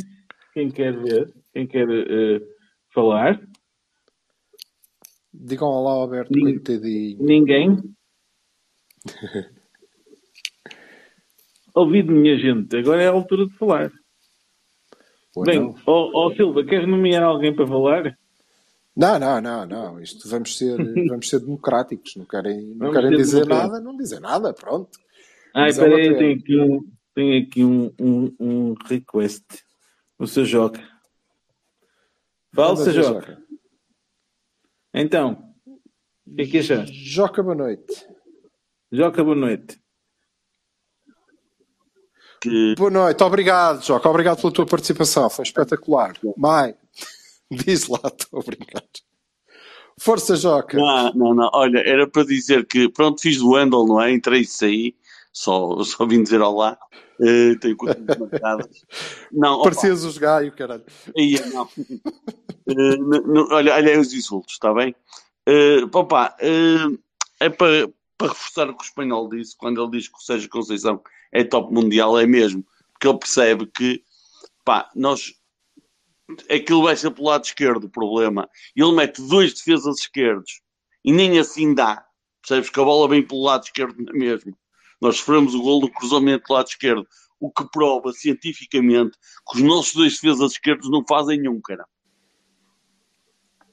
quem 0.53 0.71
quer 0.71 0.97
ver, 0.97 1.33
quem 1.53 1.67
quer 1.67 1.89
eh, 1.91 2.41
falar. 2.93 3.41
Digam 5.33 5.69
olá, 5.69 5.93
Alberto, 5.93 6.33
Nin- 6.33 6.43
coitadinho. 6.61 7.19
Ninguém. 7.23 7.77
Ouvido, 11.75 12.13
minha 12.13 12.39
gente, 12.39 12.77
agora 12.77 13.03
é 13.03 13.09
a 13.09 13.13
altura 13.13 13.47
de 13.47 13.53
falar. 13.57 13.91
Ou 15.35 15.43
Bem, 15.45 15.75
ó 15.87 16.11
ó, 16.15 16.33
Silva, 16.37 16.65
queres 16.65 16.87
nomear 16.87 17.25
alguém 17.25 17.53
para 17.55 17.67
falar? 17.67 18.17
Não, 18.97 19.19
não, 19.19 19.41
não, 19.41 19.67
não. 19.67 20.01
Isto 20.01 20.29
vamos 20.29 20.57
ser, 20.57 20.77
vamos 21.09 21.29
ser 21.29 21.41
democráticos. 21.41 22.17
Não 22.17 22.25
querem, 22.25 22.63
não 22.75 22.91
Vamos 22.91 22.95
querem 22.95 23.17
dizer 23.17 23.47
nada, 23.47 23.81
não 23.81 23.97
dizem 23.97 24.21
nada, 24.21 24.53
pronto. 24.53 24.99
Ai, 25.55 25.67
Mas 25.67 25.79
é 25.79 25.83
peraí, 25.83 26.09
pena. 26.09 26.19
tem 26.19 26.33
aqui 26.35 26.61
um, 26.61 26.93
tem 27.15 27.43
aqui 27.43 27.65
um, 27.65 27.93
um, 28.01 28.37
um 28.41 28.75
request. 28.87 29.45
O 30.19 30.27
seu 30.27 30.45
Joca. 30.45 30.81
Fala, 32.55 32.77
seu 32.77 32.93
Zé 32.93 33.03
Joca. 33.03 33.43
Então, 34.93 35.53
o 36.25 36.35
que 36.37 36.43
é 36.43 36.47
que 36.47 36.59
achaste? 36.59 36.95
Joca, 36.95 37.43
boa 37.43 37.55
noite. 37.55 38.07
Joca, 38.93 39.25
boa 39.25 39.35
noite. 39.35 39.81
Que 42.41 42.75
Boa 42.77 42.91
noite, 42.91 43.23
obrigado, 43.25 43.83
Joca. 43.83 44.09
Obrigado 44.09 44.41
pela 44.41 44.53
tua 44.53 44.67
participação. 44.67 45.29
Foi 45.29 45.45
espetacular. 45.45 46.15
Mai, 46.37 46.77
diz 47.65 47.89
lá, 47.89 48.01
estou 48.05 48.41
a 48.41 48.43
brincar. 48.43 48.83
Força, 49.99 50.35
Joca. 50.37 50.77
Não, 50.77 51.13
não, 51.15 51.35
não. 51.35 51.51
Olha, 51.53 51.79
era 51.79 52.09
para 52.09 52.25
dizer 52.25 52.67
que, 52.67 52.89
pronto, 52.89 53.21
fiz 53.21 53.39
do 53.39 53.51
Wendel, 53.51 53.87
não 53.87 54.01
é? 54.01 54.13
Entrei 54.13 54.41
e 54.41 54.47
saí. 54.47 54.97
Só, 55.33 55.83
só 55.85 56.07
vim 56.07 56.23
dizer 56.23 56.41
olá. 56.41 56.77
Eh, 57.21 57.55
tenho 57.61 57.77
coisas 57.77 58.05
marcadas. 58.19 58.85
Não, 59.31 59.63
Parecias 59.63 60.05
os 60.05 60.19
gaio, 60.19 60.51
caralho. 60.53 60.85
não. 61.53 61.69
Eh, 62.67 62.73
n- 62.97 63.19
n- 63.19 63.53
olha, 63.53 63.75
olha 63.75 63.93
aí 63.93 63.99
os 63.99 64.13
insultos, 64.13 64.55
está 64.55 64.73
bem? 64.75 64.95
Eh, 65.47 65.85
opa, 65.93 66.37
eh, 66.41 66.87
é 67.41 67.49
para, 67.49 67.89
para 68.19 68.29
reforçar 68.29 68.69
o 68.71 68.77
que 68.77 68.83
o 68.85 68.87
espanhol 68.87 69.29
disse, 69.29 69.57
quando 69.57 69.81
ele 69.83 69.93
diz 69.93 70.09
que 70.09 70.17
o 70.17 70.21
Sérgio 70.21 70.49
Conceição 70.49 71.01
é 71.33 71.45
top 71.45 71.73
mundial, 71.73 72.19
é 72.19 72.27
mesmo. 72.27 72.65
Porque 72.93 73.07
ele 73.09 73.19
percebe 73.19 73.67
que, 73.67 74.03
pá, 74.65 74.91
nós. 74.95 75.35
Aquilo 76.51 76.83
vai 76.83 76.97
ser 76.97 77.11
pelo 77.11 77.29
lado 77.29 77.45
esquerdo 77.45 77.85
o 77.85 77.89
problema. 77.91 78.49
E 78.75 78.83
ele 78.83 78.93
mete 78.93 79.21
dois 79.23 79.53
defesas 79.53 79.99
esquerdos 80.01 80.61
e 81.05 81.13
nem 81.13 81.39
assim 81.39 81.75
dá. 81.75 82.05
Percebes 82.41 82.71
que 82.71 82.81
a 82.81 82.85
bola 82.85 83.09
vem 83.09 83.23
pelo 83.27 83.43
lado 83.43 83.65
esquerdo 83.65 84.03
na 84.03 84.13
mesma. 84.13 84.53
Nós 85.01 85.17
sofremos 85.19 85.55
o 85.55 85.63
gol 85.63 85.81
do 85.81 85.91
cruzamento 85.91 86.45
do 86.49 86.55
lado 86.55 86.67
esquerdo, 86.69 87.07
o 87.41 87.51
que 87.51 87.65
prova 87.71 88.13
cientificamente 88.13 89.19
que 89.51 89.57
os 89.59 89.63
nossos 89.63 89.93
dois 89.95 90.15
defesas 90.15 90.53
esquerdos 90.53 90.91
não 90.91 91.05
fazem 91.07 91.39
nenhum, 91.41 91.61
cara. 91.61 91.85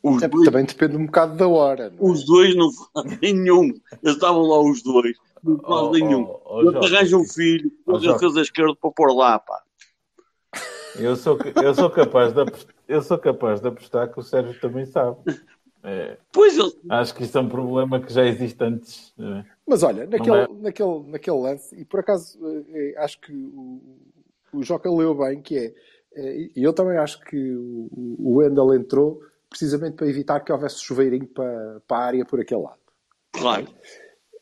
Os 0.03 0.21
É, 0.23 0.27
dois, 0.27 0.45
também 0.45 0.65
depende 0.65 0.97
um 0.97 1.05
bocado 1.05 1.35
da 1.37 1.47
hora. 1.47 1.89
não 1.91 2.07
é? 2.07 2.11
os 2.11 2.25
dois 2.25 2.55
não 2.55 2.69
fazem 2.93 3.17
nenhum. 3.21 3.67
Eles 4.03 4.15
estavam 4.15 4.41
lá 4.43 4.59
os 4.59 4.81
dois. 4.81 5.15
Não 5.43 5.59
Oh, 5.63 5.87
fazem 5.89 6.05
nenhum. 6.05 6.23
oh, 6.23 6.41
oh, 6.45 6.61
Eles 6.61 6.73
Joca. 6.73 6.85
arranjam 6.87 7.21
um 7.21 7.27
filho, 7.27 7.71
Oh, 7.85 7.93
o 7.95 7.99
Joca. 7.99 8.13
defesa 8.19 8.41
esquerdo 8.41 8.75
para 8.75 8.91
pôr 8.91 9.13
lá, 9.13 9.39
pá. 9.39 9.60
Eu 10.99 11.15
sou, 11.15 11.37
eu 11.63 11.73
sou 11.73 11.89
capaz 11.89 12.33
de 12.33 12.41
apostar, 12.41 12.75
eu 12.87 13.01
sou 13.01 13.17
capaz 13.17 13.61
de 13.61 13.67
apostar 13.67 14.11
que 14.11 14.19
o 14.19 14.23
Sérgio 14.23 14.59
também 14.59 14.85
sabe. 14.85 15.17
É, 15.83 16.17
Pois 16.31 16.57
ele, 16.57 16.73
acho 16.89 17.15
que 17.15 17.23
isto 17.23 17.37
é 17.37 17.41
um 17.41 17.49
problema 17.49 17.99
que 17.99 18.13
já 18.13 18.23
existe 18.25 18.63
antes. 18.63 19.13
é. 19.19 19.43
Mas 19.67 19.81
olha, 19.83 20.05
naquele, 20.05 20.37
é? 20.37 20.47
naquele, 20.59 21.03
naquele 21.07 21.37
lance, 21.37 21.75
e 21.75 21.85
por 21.85 22.01
acaso 22.01 22.37
eh, 22.45 22.93
eh, 22.93 22.93
acho 22.97 23.19
que 23.19 23.33
o, 23.33 23.81
o 24.53 24.63
Joca 24.63 24.91
leu 24.91 25.15
bem, 25.15 25.41
que 25.41 25.57
é, 25.57 25.73
eh, 26.13 26.49
e 26.55 26.63
eu 26.63 26.73
também 26.73 26.97
acho 26.97 27.19
que 27.21 27.53
o, 27.55 27.89
o 28.19 28.35
Wendel 28.37 28.73
entrou 28.75 29.21
precisamente 29.49 29.95
para 29.95 30.07
evitar 30.07 30.39
que 30.41 30.51
houvesse 30.51 30.83
chuveirinho 30.83 31.27
para, 31.27 31.81
para 31.87 31.97
a 31.97 32.05
área 32.05 32.25
por 32.25 32.39
aquele 32.39 32.61
lado. 32.61 32.79
Claro. 33.31 33.67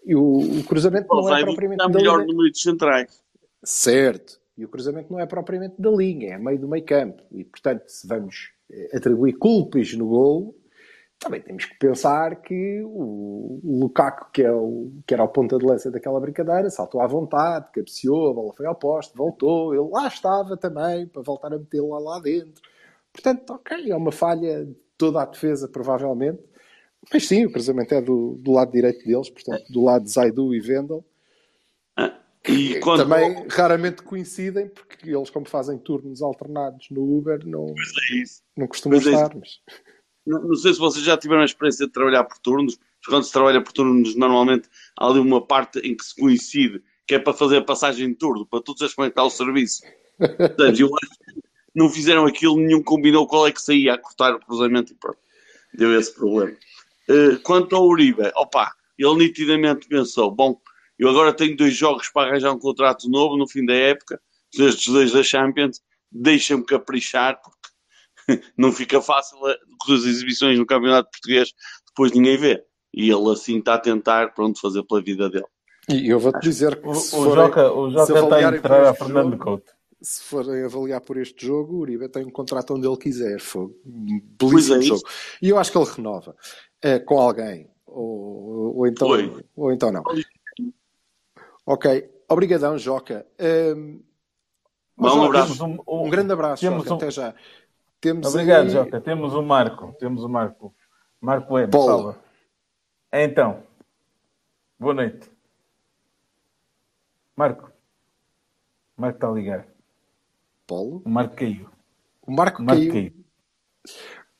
E 0.05 0.15
o, 0.15 0.59
o 0.59 0.63
cruzamento 0.63 1.07
O 1.09 1.21
não 1.21 1.35
é 1.35 1.43
propriamente 1.43 1.81
está 1.81 1.97
melhor 1.97 2.25
no 2.25 2.35
meio 2.35 2.51
dos 2.51 2.61
centrais. 2.61 3.23
Certo. 3.63 4.39
E 4.59 4.65
o 4.65 4.67
cruzamento 4.67 5.09
não 5.09 5.21
é 5.21 5.25
propriamente 5.25 5.75
da 5.79 5.89
linha, 5.89 6.33
é 6.33 6.37
meio 6.37 6.59
do 6.59 6.67
meio 6.67 6.83
campo. 6.83 7.23
E, 7.31 7.45
portanto, 7.45 7.87
se 7.87 8.05
vamos 8.05 8.51
eh, 8.69 8.89
atribuir 8.93 9.37
culpas 9.37 9.93
no 9.93 10.05
gol, 10.05 10.53
também 11.17 11.39
temos 11.41 11.63
que 11.63 11.79
pensar 11.79 12.41
que 12.41 12.81
o, 12.83 13.61
Lukaku, 13.63 14.29
que, 14.33 14.43
é 14.43 14.51
o, 14.51 14.91
que 15.07 15.13
era 15.13 15.23
o 15.23 15.29
ponta 15.29 15.57
de 15.57 15.65
lança 15.65 15.89
daquela 15.89 16.19
brincadeira, 16.19 16.69
saltou 16.69 16.99
à 16.99 17.07
vontade, 17.07 17.71
cabeceou, 17.71 18.31
a 18.31 18.33
bola 18.33 18.53
foi 18.53 18.65
ao 18.65 18.75
poste, 18.75 19.15
voltou, 19.15 19.73
ele 19.73 19.89
lá 19.89 20.09
estava 20.09 20.57
também, 20.57 21.07
para 21.07 21.21
voltar 21.21 21.53
a 21.53 21.57
metê-lo 21.57 21.91
lá, 21.91 21.99
lá 21.99 22.19
dentro. 22.19 22.61
Portanto, 23.13 23.51
ok, 23.51 23.89
é 23.89 23.95
uma 23.95 24.11
falha 24.11 24.65
de 24.65 24.75
toda 24.97 25.21
a 25.21 25.25
defesa, 25.25 25.69
provavelmente. 25.69 26.43
Mas 27.13 27.25
sim, 27.25 27.45
o 27.45 27.51
cruzamento 27.51 27.93
é 27.93 28.01
do, 28.01 28.35
do 28.41 28.51
lado 28.51 28.73
direito 28.73 29.05
deles, 29.05 29.29
portanto, 29.29 29.71
do 29.71 29.85
lado 29.85 30.03
de 30.03 30.11
Zaidu 30.11 30.53
e 30.53 30.59
Vendel. 30.59 31.05
E 32.49 32.79
quando 32.79 33.07
Também 33.07 33.45
raramente 33.49 34.01
coincidem, 34.01 34.69
porque 34.69 35.09
eles, 35.09 35.29
como 35.29 35.47
fazem 35.47 35.77
turnos 35.77 36.21
alternados 36.21 36.87
no 36.89 37.17
Uber, 37.17 37.45
não, 37.45 37.67
é 37.69 38.23
não 38.57 38.67
costumam 38.67 38.97
Mas 38.97 39.07
é 39.07 39.11
estar. 39.11 39.35
Mas... 39.35 39.49
Não, 40.25 40.41
não 40.43 40.55
sei 40.55 40.73
se 40.73 40.79
vocês 40.79 41.05
já 41.05 41.17
tiveram 41.17 41.41
a 41.41 41.45
experiência 41.45 41.85
de 41.85 41.91
trabalhar 41.91 42.23
por 42.23 42.37
turnos, 42.39 42.77
mas 42.77 43.07
quando 43.07 43.23
se 43.23 43.31
trabalha 43.31 43.61
por 43.63 43.71
turnos, 43.71 44.15
normalmente 44.15 44.67
há 44.97 45.07
ali 45.07 45.19
uma 45.19 45.45
parte 45.45 45.79
em 45.79 45.95
que 45.95 46.03
se 46.03 46.15
coincide, 46.15 46.81
que 47.07 47.15
é 47.15 47.19
para 47.19 47.33
fazer 47.33 47.57
a 47.57 47.63
passagem 47.63 48.09
de 48.09 48.15
turno, 48.15 48.45
para 48.45 48.61
todos 48.61 48.81
as 48.81 48.93
como 48.93 49.11
é 49.15 49.21
o 49.21 49.29
serviço. 49.29 49.81
Portanto, 50.17 50.79
eu 50.79 50.87
acho 50.87 51.19
que 51.19 51.41
não 51.73 51.89
fizeram 51.89 52.25
aquilo, 52.25 52.57
nenhum 52.57 52.83
combinou 52.83 53.27
qual 53.27 53.47
é 53.47 53.51
que 53.51 53.61
saía 53.61 53.93
a 53.93 53.97
cortar 53.97 54.35
o 54.35 54.39
cruzamento 54.39 54.91
e 54.91 54.95
pronto. 54.95 55.19
Deu 55.73 55.97
esse 55.97 56.13
problema. 56.13 56.55
Eh, 57.07 57.37
quanto 57.43 57.75
ao 57.75 57.87
Uribe, 57.87 58.31
opa, 58.35 58.71
ele 58.97 59.15
nitidamente 59.15 59.87
pensou, 59.87 60.29
bom, 60.29 60.59
eu 60.99 61.09
agora 61.09 61.33
tenho 61.33 61.55
dois 61.57 61.73
jogos 61.75 62.09
para 62.09 62.29
arranjar 62.29 62.51
um 62.53 62.59
contrato 62.59 63.09
novo 63.09 63.35
no 63.37 63.47
fim 63.47 63.65
da 63.65 63.73
época, 63.73 64.19
estes 64.53 64.91
dois 64.93 65.11
da 65.11 65.23
Champions, 65.23 65.81
deixa-me 66.11 66.63
caprichar, 66.65 67.39
porque 67.41 67.59
não 68.57 68.71
fica 68.71 69.01
fácil 69.01 69.37
eh, 69.47 69.57
com 69.85 69.93
as 69.93 70.03
exibições 70.03 70.57
no 70.59 70.65
Campeonato 70.65 71.09
Português, 71.11 71.51
depois 71.87 72.11
ninguém 72.11 72.37
vê. 72.37 72.63
E 72.93 73.09
ele 73.11 73.31
assim 73.31 73.59
está 73.59 73.75
a 73.75 73.79
tentar, 73.79 74.33
pronto, 74.33 74.59
fazer 74.59 74.83
pela 74.83 75.01
vida 75.01 75.29
dele. 75.29 75.45
E 75.87 76.09
eu 76.09 76.19
vou-te 76.19 76.39
dizer 76.41 76.79
que 76.81 76.87
O, 76.87 76.91
o 76.91 76.95
se, 76.95 77.11
forem, 77.15 77.33
Joca, 77.45 77.71
o 77.71 77.89
se 77.89 77.95
Joca 77.97 78.19
está 78.19 78.35
a 78.37 78.55
entrar 78.55 78.83
a 78.89 78.93
Fernando 78.93 79.31
jogo- 79.31 79.43
Couto. 79.43 79.71
se 80.01 80.23
forem 80.23 80.63
avaliar 80.63 81.01
por 81.01 81.17
este 81.17 81.45
jogo, 81.45 81.75
o 81.75 81.79
Uribe 81.79 82.09
tem 82.09 82.25
um 82.25 82.31
contrato 82.31 82.73
onde 82.73 82.87
ele 82.87 82.97
quiser. 82.97 83.39
Foi 83.39 83.63
um 83.85 84.21
Pois 84.37 84.51
belíssimo 84.69 84.77
é, 84.77 84.81
jogo. 84.81 85.01
E 85.41 85.49
eu 85.49 85.57
acho 85.59 85.71
que 85.71 85.77
ele 85.77 85.89
renova 85.89 86.35
eh, 86.81 86.99
com 86.99 87.19
alguém. 87.19 87.69
Ou, 87.85 88.77
ou, 88.77 88.87
então, 88.87 89.07
ou 89.55 89.71
então 89.71 89.91
não. 89.91 90.03
Ok. 91.69 92.09
Obrigadão, 92.27 92.77
Joca. 92.79 93.27
Ehm, 93.37 93.99
Vá, 94.97 95.13
um 95.13 95.23
abraço. 95.25 95.55
Temos 95.57 95.79
um, 95.87 96.05
Um 96.05 96.09
grande 96.09 96.33
abraço, 96.33 96.61
Temos 96.61 96.79
Joca. 96.83 96.93
um- 96.93 96.97
Até 96.97 97.11
já. 97.11 97.35
Temos 98.01 98.27
Obrigado, 98.27 98.63
aí- 98.65 98.69
Joca. 98.71 98.99
Temos 99.01 99.33
o 99.35 99.41
Marco. 99.43 99.93
Temos 99.99 100.23
o 100.23 100.29
Marco. 100.29 100.73
Marco. 101.21 101.47
Polo. 101.69 101.85
Salva. 101.85 102.19
Então, 103.13 103.63
boa 104.79 104.93
noite. 104.95 105.29
Marco. 107.35 107.71
Marco 108.97 109.17
está 109.17 109.29
a 109.29 109.31
ligar. 109.31 109.67
Polo. 110.67 111.01
O 111.05 111.09
Marco 111.09 111.35
caiu. 111.35 111.69
O 112.25 112.31
Marco 112.31 112.61
O 112.61 112.65
Marco 112.65 112.81
caiu. 112.81 112.93
caiu. 112.93 113.13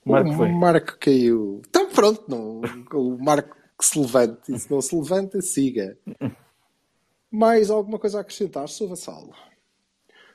O 0.06 0.12
Marco 0.12 0.34
foi. 0.34 0.50
Marco 0.50 0.98
caiu. 1.00 1.62
Então 1.68 1.90
pronto, 1.92 2.24
não, 2.28 2.62
o 2.94 3.24
Marco 3.24 3.56
que 3.78 3.86
se 3.86 4.00
levante. 4.00 4.52
E 4.54 4.60
se 4.60 4.70
não 4.70 4.82
se 4.82 4.96
levanta, 4.96 5.42
siga. 5.42 5.98
Mais 7.32 7.70
alguma 7.70 8.00
coisa 8.00 8.18
a 8.18 8.22
acrescentar? 8.22 8.68
Sou 8.68 8.88
Vassalo. 8.88 9.34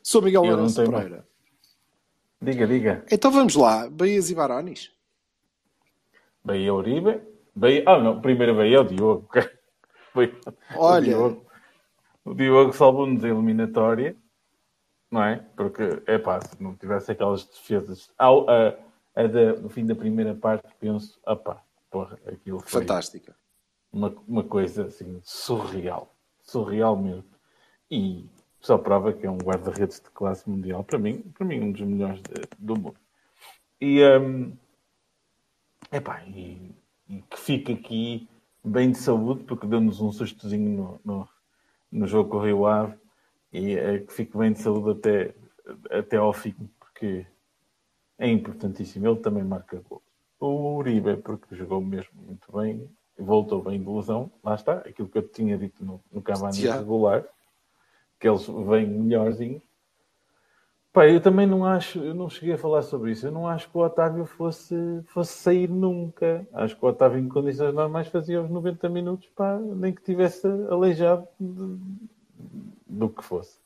Sou 0.02 0.22
Miguel 0.22 0.42
Lourenço 0.44 0.85
Pereira. 0.85 1.26
Diga, 2.40 2.66
diga. 2.66 3.04
Então 3.11 3.30
vamos 3.30 3.54
lá. 3.57 3.88
Bahias 3.88 4.30
e 4.30 4.35
Baranis. 4.35 4.92
Bahia 6.44 6.74
Uribe. 6.74 7.20
Bahia... 7.54 7.83
Ah, 7.87 7.98
não. 7.98 8.20
Primeiro 8.20 8.54
Bahia 8.54 8.76
é 8.76 8.80
o 8.80 8.85
Diogo. 8.85 9.28
Olha. 10.76 11.18
O 11.18 11.28
Diogo, 11.28 11.46
o 12.24 12.35
Diogo 12.35 12.72
salvou-nos 12.72 13.24
a 13.24 13.28
eliminatória. 13.28 14.14
Não 15.11 15.22
é? 15.22 15.37
Porque, 15.57 16.02
é 16.07 16.18
pá, 16.18 16.40
se 16.40 16.62
não 16.62 16.74
tivesse 16.76 17.12
aquelas 17.12 17.44
defesas... 17.44 18.11
Ao, 18.18 18.48
a, 18.50 18.76
a 19.14 19.26
da- 19.26 19.54
no 19.54 19.68
fim 19.68 19.87
da 19.87 19.94
primeira 19.94 20.35
parte, 20.35 20.68
penso... 20.78 21.18
Ah 21.24 21.37
pá, 21.37 21.62
porra, 21.90 22.18
aquilo 22.26 22.61
foi... 22.61 22.83
Fantástica. 22.83 23.35
uma, 23.92 24.14
uma 24.26 24.42
coisa 24.44 24.87
assim 24.87 25.20
surreal. 25.22 26.13
Surreal 26.44 26.96
mesmo. 26.96 27.24
E 27.90 28.26
só 28.61 28.78
prova 28.78 29.12
que 29.12 29.26
é 29.26 29.30
um 29.30 29.38
guarda-redes 29.38 30.00
de 30.00 30.11
classe 30.11 30.48
mundial. 30.48 30.85
Para 30.85 30.98
mim, 30.98 31.20
para 31.37 31.46
mim 31.46 31.61
um 31.61 31.72
dos 31.72 31.83
melhores 31.83 32.22
de- 32.22 32.48
do 32.59 32.76
mundo. 32.76 32.96
E, 33.80 34.02
hum, 34.18 34.57
epá, 35.92 36.22
e, 36.26 36.74
e 37.09 37.22
que 37.22 37.38
fica 37.38 37.72
aqui 37.72 38.28
bem 38.64 38.90
de 38.90 38.98
saúde, 38.98 39.44
porque 39.44 39.66
deu-nos 39.66 40.00
um 40.00 40.12
sustozinho 40.12 40.70
no, 40.70 41.00
no, 41.04 41.28
no 41.92 42.07
jogo 42.07 42.30
com 42.30 42.37
o 42.38 42.44
Rio 42.44 42.66
Ave. 42.66 42.96
E 43.52 43.74
é, 43.76 43.98
que 44.00 44.12
fique 44.12 44.37
bem 44.37 44.52
de 44.52 44.61
saúde 44.61 44.98
até, 44.98 45.35
até 45.90 46.16
ao 46.18 46.33
fim, 46.33 46.54
porque 46.80 47.26
é 48.18 48.28
importantíssimo. 48.30 49.07
Ele 49.09 49.20
também 49.20 49.44
marca 49.44 49.83
gol. 49.88 50.02
O 50.40 50.76
Uribe, 50.76 51.16
porque 51.18 51.57
jogou 51.57 51.80
mesmo 51.83 52.12
muito 52.22 52.52
bem, 52.52 52.88
voltou 53.18 53.62
bem 53.62 53.81
de 53.83 53.88
lesão. 53.88 54.31
Lá 54.42 54.55
está, 54.55 54.74
aquilo 54.79 55.09
que 55.09 55.18
eu 55.18 55.29
tinha 55.29 55.57
dito 55.57 55.85
no, 55.85 56.00
no 56.12 56.22
Cavani 56.22 56.62
regular, 56.79 57.24
que 58.18 58.29
eles 58.29 58.46
vêm 58.46 58.87
melhorzinhos. 58.87 59.62
Pá, 60.92 61.09
eu 61.09 61.20
também 61.20 61.44
não 61.44 61.64
acho, 61.64 61.98
eu 61.98 62.14
não 62.14 62.31
cheguei 62.31 62.55
a 62.55 62.59
falar 62.59 62.83
sobre 62.83 63.11
isso, 63.11 63.27
eu 63.27 63.33
não 63.33 63.48
acho 63.48 63.68
que 63.68 63.77
o 63.77 63.81
Otávio 63.81 64.24
fosse, 64.24 64.77
fosse 65.07 65.33
sair 65.33 65.68
nunca. 65.68 66.46
Acho 66.53 66.77
que 66.77 66.85
o 66.85 66.88
Otávio, 66.88 67.18
em 67.18 67.29
condições 67.29 67.74
normais, 67.74 68.07
fazia 68.07 68.40
os 68.40 68.48
90 68.48 68.88
minutos, 68.88 69.29
pá, 69.35 69.59
nem 69.59 69.92
que 69.92 70.03
tivesse 70.03 70.46
aleijado 70.70 71.27
de- 71.40 71.79
do 72.87 73.09
que 73.09 73.24
fosse. 73.24 73.59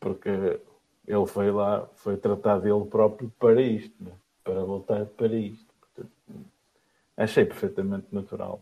Porque 0.00 0.28
ele 1.06 1.26
foi 1.26 1.52
lá, 1.52 1.86
foi 1.94 2.16
tratar 2.16 2.58
dele 2.58 2.84
próprio 2.86 3.32
para 3.38 3.62
isto, 3.62 3.94
né? 4.02 4.10
para 4.42 4.64
voltar 4.64 5.06
para 5.06 5.32
isto. 5.32 5.72
Portanto, 5.80 6.12
achei 7.16 7.44
perfeitamente 7.44 8.06
natural. 8.10 8.60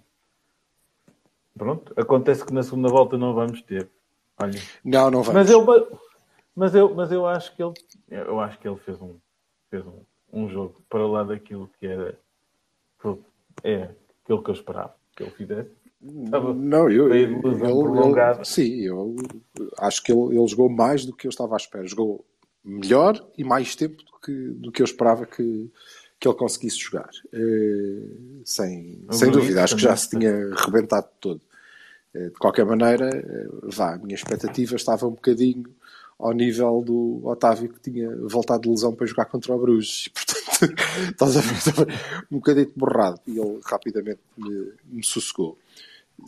Pronto, 1.56 1.92
acontece 1.96 2.44
que 2.44 2.52
na 2.52 2.62
segunda 2.62 2.88
volta 2.88 3.18
não 3.18 3.34
vamos 3.34 3.62
ter. 3.62 3.88
Olha, 4.40 4.60
Não, 4.84 5.10
não 5.10 5.22
vamos. 5.22 5.34
mas 5.34 5.50
eu, 5.50 6.00
mas 6.56 6.74
eu, 6.74 6.94
mas 6.94 7.12
eu 7.12 7.26
acho 7.26 7.54
que 7.54 7.62
ele, 7.62 7.74
eu 8.10 8.40
acho 8.40 8.58
que 8.58 8.66
ele 8.66 8.78
fez 8.78 9.00
um, 9.00 9.14
fez 9.70 9.84
um, 9.86 10.00
um 10.32 10.48
jogo 10.48 10.82
para 10.88 11.06
lá 11.06 11.22
daquilo 11.22 11.70
que 11.78 11.86
era, 11.86 12.18
é 13.62 13.90
aquilo 14.24 14.42
que 14.42 14.50
eu 14.50 14.54
esperava 14.54 14.94
que 15.14 15.22
ele 15.22 15.30
fizesse. 15.32 15.70
Estava 16.24 16.52
Não, 16.52 16.90
eu, 16.90 17.14
eu, 17.14 18.44
sim, 18.44 18.80
eu 18.80 19.14
acho 19.78 20.02
que 20.02 20.10
ele, 20.12 20.36
ele 20.36 20.48
jogou 20.48 20.68
mais 20.68 21.04
do 21.04 21.14
que 21.14 21.26
eu 21.26 21.30
estava 21.30 21.54
à 21.54 21.56
espera. 21.56 21.86
Jogou 21.86 22.24
melhor 22.64 23.24
e 23.38 23.44
mais 23.44 23.76
tempo 23.76 24.02
do 24.02 24.18
que, 24.20 24.32
do 24.32 24.72
que 24.72 24.82
eu 24.82 24.84
esperava 24.84 25.26
que, 25.26 25.70
que 26.22 26.28
ele 26.28 26.36
conseguisse 26.36 26.78
jogar. 26.78 27.10
Eh, 27.32 28.06
sem, 28.44 29.00
sem 29.10 29.30
dúvida, 29.32 29.64
acho 29.64 29.74
que 29.74 29.82
já 29.82 29.96
se 29.96 30.08
tinha 30.10 30.54
rebentado 30.54 31.08
todo. 31.20 31.40
Eh, 32.14 32.26
de 32.28 32.34
qualquer 32.38 32.64
maneira, 32.64 33.10
eh, 33.10 33.48
vá, 33.64 33.94
a 33.94 33.98
minha 33.98 34.14
expectativa 34.14 34.76
estava 34.76 35.04
um 35.04 35.10
bocadinho 35.10 35.64
ao 36.20 36.32
nível 36.32 36.80
do 36.86 37.20
Otávio 37.26 37.68
que 37.70 37.80
tinha 37.90 38.08
voltado 38.28 38.62
de 38.62 38.68
lesão 38.68 38.94
para 38.94 39.04
jogar 39.04 39.24
contra 39.24 39.52
o 39.52 39.58
Bruges. 39.58 40.08
Portanto, 40.14 40.80
estás 41.10 41.36
a 41.36 41.40
ver, 41.40 41.88
um 42.30 42.36
bocadinho 42.36 42.70
borrado 42.76 43.20
e 43.26 43.36
ele 43.40 43.58
rapidamente 43.64 44.20
me, 44.38 44.72
me 44.92 45.04
sossegou. 45.04 45.58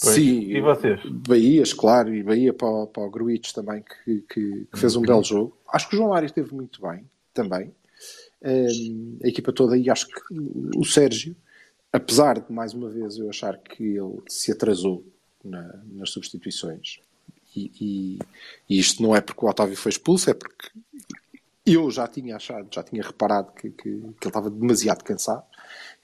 Pois. 0.03 0.15
Sim, 0.17 0.41
E 0.51 0.61
vocês? 0.61 1.01
Bahias, 1.09 1.73
claro, 1.73 2.13
e 2.13 2.21
Bahia 2.21 2.53
para, 2.53 2.67
o- 2.67 2.87
para 2.89 3.05
o 3.05 3.11
Gruitch 3.11 3.53
também, 3.53 3.85
que, 4.05 4.23
que- 4.29 4.67
que 4.73 4.79
fez 4.81 4.97
um 4.97 5.03
belo 5.03 5.23
jogo. 5.23 5.57
Acho 5.73 5.89
que 5.89 5.95
o 5.95 5.99
João 5.99 6.11
Mário 6.11 6.27
esteve 6.27 6.53
muito 6.53 6.83
bem 6.83 7.09
também. 7.33 7.73
A 9.25 9.29
equipa 9.29 9.53
toda, 9.53 9.77
e 9.77 9.89
acho 9.89 10.07
que 10.09 10.21
o 10.77 10.85
Sérgio, 10.85 11.35
apesar 11.93 12.41
de 12.41 12.53
mais 12.53 12.75
uma 12.75 12.91
vez 12.91 13.17
eu 13.17 13.29
achar 13.31 13.57
que 13.59 13.83
ele 13.83 14.21
se 14.29 14.53
atrasou 14.53 15.05
na- 15.43 15.83
nas 15.93 16.11
substituições, 16.11 17.01
e, 17.57 17.71
e- 17.81 18.19
e 18.69 18.79
isto 18.79 19.03
não 19.03 19.15
é 19.17 19.21
porque 19.21 19.45
o 19.45 19.49
Otávio 19.49 19.77
foi 19.77 19.91
expulso, 19.91 20.29
é 20.31 20.35
porque 20.35 20.71
Eu 21.67 21.91
já 21.91 22.07
tinha 22.07 22.37
achado, 22.37 22.69
já 22.71 22.83
tinha 22.83 23.03
reparado 23.03 23.51
que, 23.53 23.71
que, 23.71 23.83
que 23.83 23.89
ele 23.97 24.13
estava 24.23 24.51
demasiado 24.51 25.03
cansado 25.03 25.45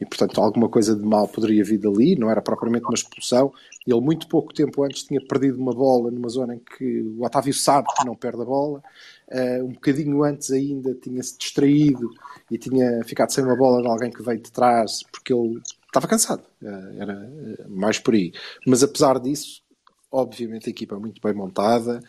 e, 0.01 0.07
portanto, 0.07 0.41
alguma 0.41 0.69
coisa 0.69 0.97
de 0.97 1.05
mal 1.05 1.29
poderia 1.29 1.63
vir 1.63 1.79
dali, 1.79 2.17
não 2.17 2.31
era 2.31 2.41
propriamente 2.41 2.85
uma 2.85 2.95
expulsão. 2.95 3.53
Ele, 3.87 4.01
muito 4.01 4.27
pouco 4.29 4.53
tempo 4.55 4.83
antes, 4.83 5.03
tinha 5.03 5.21
perdido 5.21 5.59
uma 5.59 5.75
bola 5.75 6.11
numa 6.11 6.29
zona 6.29 6.55
em 6.55 6.59
que 6.59 7.03
o 7.03 7.25
Otávio 7.25 7.53
sabe 7.53 7.89
que 7.97 8.07
não 8.07 8.15
perde 8.15 8.41
a 8.41 8.45
bola. 8.45 8.83
Uh, 9.29 9.65
um 9.65 9.73
bocadinho 9.73 10.23
antes 10.23 10.51
ainda 10.51 10.95
tinha-se 10.95 11.37
distraído 11.37 12.11
e 12.51 12.59
tinha 12.59 13.05
ficado 13.05 13.31
sem 13.31 13.45
uma 13.45 13.55
bola 13.55 13.83
de 13.83 13.89
alguém 13.89 14.11
que 14.11 14.23
veio 14.23 14.41
de 14.41 14.51
trás 14.51 15.03
porque 15.13 15.33
ele 15.33 15.61
estava 15.87 16.09
cansado. 16.09 16.43
Uh, 16.63 17.01
era 17.03 17.15
uh, 17.15 17.71
mais 17.71 17.99
por 17.99 18.15
aí. 18.15 18.33
Mas, 18.67 18.83
apesar 18.83 19.19
disso, 19.21 19.63
obviamente 20.11 20.69
a 20.69 20.71
equipa 20.71 20.97
é 20.97 20.99
muito 20.99 21.21
bem 21.21 21.35
montada. 21.35 22.01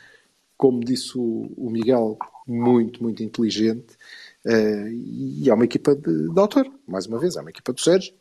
Como 0.55 0.79
disse 0.79 1.17
o, 1.17 1.51
o 1.57 1.69
Miguel, 1.69 2.17
muito, 2.47 3.03
muito 3.03 3.21
inteligente. 3.21 3.97
Uh, 4.45 4.87
e 4.87 5.49
é 5.49 5.53
uma 5.53 5.65
equipa 5.65 5.95
de, 5.95 6.29
de, 6.29 6.39
autor, 6.39 6.65
mais 6.87 7.05
uma 7.05 7.19
vez, 7.19 7.35
é 7.35 7.41
uma 7.41 7.51
equipa 7.51 7.73
do 7.73 7.79
Sérgio, 7.79 8.13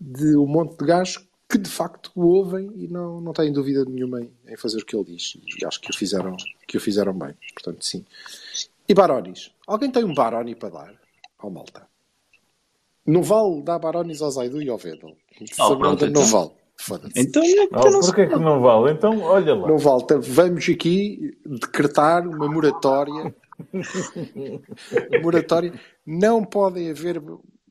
de 0.00 0.36
um 0.36 0.46
monte 0.46 0.78
de 0.78 0.86
gajos 0.86 1.26
que 1.48 1.58
de 1.58 1.68
facto 1.68 2.12
o 2.14 2.26
ouvem 2.26 2.70
e 2.76 2.86
não, 2.86 3.20
não 3.20 3.32
têm 3.32 3.52
dúvida 3.52 3.84
nenhuma 3.84 4.20
em, 4.20 4.56
fazer 4.56 4.78
o 4.78 4.84
que 4.84 4.94
ele 4.94 5.16
diz. 5.16 5.36
E 5.60 5.64
acho 5.64 5.80
que 5.80 5.90
o 5.90 5.96
fizeram, 5.96 6.36
que 6.66 6.76
o 6.76 6.80
fizeram 6.80 7.12
bem. 7.12 7.34
Portanto, 7.54 7.84
sim. 7.84 8.04
E 8.86 8.94
Baronis? 8.94 9.50
Alguém 9.66 9.90
tem 9.90 10.04
um 10.04 10.14
Baroni 10.14 10.54
para 10.54 10.68
dar 10.68 10.94
ao 11.38 11.50
Malta? 11.50 11.86
Não 13.06 13.22
vale 13.22 13.62
dar 13.62 13.78
Baronis 13.78 14.20
ao 14.20 14.30
Zaidu 14.30 14.60
e 14.60 14.68
ao 14.68 14.76
Vedel. 14.76 15.16
Oh, 15.58 15.76
pronto, 15.76 16.02
não 16.02 16.10
então. 16.10 16.24
vale. 16.24 16.50
Foda-se. 16.76 17.18
Então, 17.18 17.42
oh, 17.72 17.90
não 17.90 18.00
porquê 18.00 18.26
que 18.26 18.36
não 18.36 18.60
vale? 18.60 18.92
Então, 18.92 19.20
olha 19.22 19.54
lá. 19.54 19.66
Não 19.66 19.78
vale. 19.78 20.02
Então, 20.02 20.20
vamos 20.20 20.68
aqui 20.68 21.36
decretar 21.44 22.26
uma 22.28 22.46
moratória 22.46 23.34
moratória. 25.22 25.72
Não 26.06 26.44
podem 26.44 26.90
haver 26.90 27.22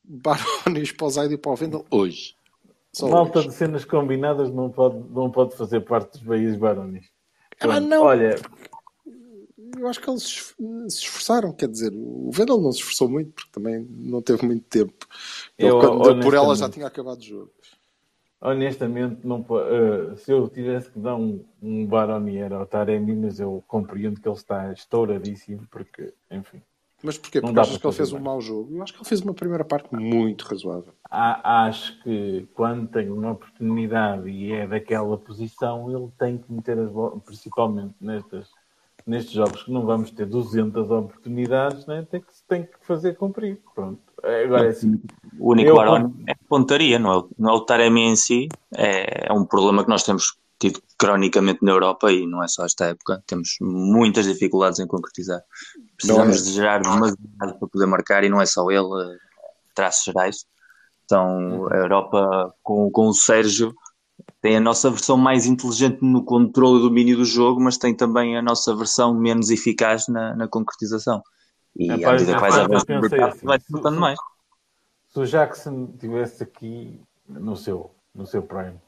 Barones 0.04 0.92
para 0.92 1.08
o 1.08 1.10
Zaid 1.10 1.34
e 1.34 1.38
para 1.38 1.52
o 1.52 1.56
Vendel 1.56 1.86
hoje. 1.92 2.36
Só 2.94 3.08
Malta 3.10 3.40
hoje. 3.40 3.50
de 3.50 3.54
cenas 3.56 3.86
combinadas 3.86 4.50
não 4.52 4.70
pode, 4.70 4.98
não 5.10 5.30
pode 5.30 5.56
fazer 5.56 5.82
parte 5.82 6.14
dos 6.14 6.22
Bahias 6.22 6.56
Barones. 6.56 7.06
Ah, 7.60 7.80
não. 7.80 8.04
Olha, 8.04 8.36
eu 9.78 9.88
acho 9.88 10.02
que 10.02 10.10
eles 10.10 10.24
se 10.24 11.00
esforçaram, 11.04 11.52
quer 11.52 11.68
dizer, 11.68 11.92
o 11.94 12.32
Vendel 12.32 12.60
não 12.60 12.72
se 12.72 12.80
esforçou 12.80 13.10
muito 13.10 13.32
porque 13.32 13.52
também 13.52 13.86
não 13.90 14.22
teve 14.22 14.46
muito 14.46 14.64
tempo. 14.66 15.08
Ele, 15.58 15.70
eu, 15.70 15.80
quando 15.80 16.04
deu 16.04 16.20
por 16.20 16.34
ela, 16.34 16.56
já 16.56 16.70
tinha 16.70 16.88
acabado 16.88 17.20
o 17.20 17.24
jogo 17.24 17.52
honestamente, 18.42 19.26
não, 19.26 19.42
uh, 19.42 20.18
se 20.18 20.32
eu 20.32 20.48
tivesse 20.48 20.92
que 20.92 21.00
dar 21.00 21.16
um, 21.16 21.44
um 21.62 21.86
Baronier 21.86 22.54
ao 22.54 22.66
Taremi, 22.66 23.16
mas 23.16 23.40
eu 23.40 23.64
compreendo 23.68 24.20
que 24.20 24.28
ele 24.28 24.36
está 24.36 24.72
estouradíssimo, 24.72 25.68
porque, 25.70 26.14
enfim. 26.30 26.62
Mas 27.04 27.18
porquê? 27.18 27.40
Porque 27.40 27.60
achas 27.60 27.78
que 27.78 27.86
ele 27.86 27.94
fez 27.94 28.12
mais. 28.12 28.22
um 28.22 28.26
mau 28.26 28.42
jogo? 28.42 28.76
Eu 28.76 28.84
acho 28.84 28.94
que 28.94 29.00
ele 29.00 29.08
fez 29.08 29.22
uma 29.22 29.34
primeira 29.34 29.64
parte 29.64 29.94
muito 29.94 30.44
razoável. 30.46 30.94
acho 31.10 32.02
que 32.02 32.48
quando 32.56 32.88
tem 32.88 33.10
uma 33.10 33.34
oportunidade 33.34 34.30
e 34.30 34.52
é 34.52 34.66
daquela 34.68 35.18
posição, 35.18 35.92
ele 35.92 36.12
tem 36.18 36.38
que 36.38 36.52
meter 36.52 36.80
as 36.80 36.90
bolas, 36.90 37.22
principalmente 37.24 37.94
nestas, 38.02 38.50
nestes 39.08 39.34
jogos 39.34 39.64
que 39.64 39.72
não 39.72 39.86
vamos 39.86 40.12
ter 40.12 40.26
200 40.26 40.92
oportunidades, 40.92 41.86
né? 41.86 42.06
tem, 42.12 42.20
que, 42.20 42.28
tem 42.48 42.64
que 42.64 42.74
fazer 42.82 43.16
cumprir. 43.16 43.62
Pronto. 43.74 44.00
Agora 44.22 44.66
é 44.66 44.70
assim. 44.70 45.02
O 45.40 45.52
único 45.52 45.76
Baroni 45.76 46.14
é 46.28 46.34
pontaria, 46.50 47.00
não 47.00 47.20
é, 47.20 47.24
não 47.40 47.52
é 47.52 47.54
o 47.54 47.62
Taremi 47.62 48.02
em 48.02 48.16
si. 48.16 48.50
É, 48.76 49.30
é 49.30 49.34
um 49.34 49.46
problema 49.46 49.84
que 49.84 49.90
nós 49.90 50.04
temos 50.04 50.38
tido 50.60 50.82
cronicamente 50.98 51.64
na 51.64 51.72
Europa 51.72 52.12
e 52.12 52.26
não 52.26 52.44
é 52.44 52.48
só 52.48 52.66
esta 52.66 52.86
época. 52.86 53.24
Temos 53.26 53.58
muitas 53.62 54.26
dificuldades 54.26 54.80
em 54.80 54.88
concretizar. 54.88 55.42
Precisamos 55.96 56.42
é. 56.42 56.44
de 56.44 56.52
gerar 56.52 56.80
demasiado 56.82 57.18
para 57.38 57.68
poder 57.68 57.86
marcar 57.86 58.24
e 58.24 58.30
não 58.30 58.42
é 58.42 58.46
só 58.46 58.70
ele, 58.70 58.88
é 59.14 59.18
traços 59.74 60.04
gerais. 60.04 60.46
Então, 61.06 61.68
a 61.72 61.76
Europa 61.78 62.54
com, 62.62 62.92
com 62.92 63.08
o 63.08 63.14
Sérgio 63.14 63.74
tem 64.42 64.58
a 64.58 64.60
nossa 64.60 64.90
versão 64.90 65.18
mais 65.18 65.46
inteligente 65.46 66.00
no 66.02 66.24
controle 66.24 66.80
e 66.80 66.82
domínio 66.84 67.18
do 67.18 67.26
jogo, 67.26 67.62
mas 67.62 67.78
tem 67.78 67.96
também 67.96 68.38
a 68.38 68.42
nossa 68.42 68.76
versão 68.76 69.14
menos 69.14 69.50
eficaz 69.50 70.08
na, 70.08 70.36
na 70.36 70.48
concretização. 70.48 71.22
E 71.76 71.92
à 71.92 72.12
medida 72.12 72.34
que 72.34 72.40
vais 72.42 72.58
avançando, 72.58 73.06
assim, 73.06 73.46
vai 73.46 73.60
ficando 73.60 74.00
mais. 74.00 74.20
Se 75.08 75.20
o 75.20 75.26
Jackson 75.26 75.90
estivesse 75.94 76.44
aqui 76.44 77.00
no 77.28 77.56
seu, 77.56 77.92
no 78.14 78.26
seu 78.26 78.42
prime, 78.42 78.80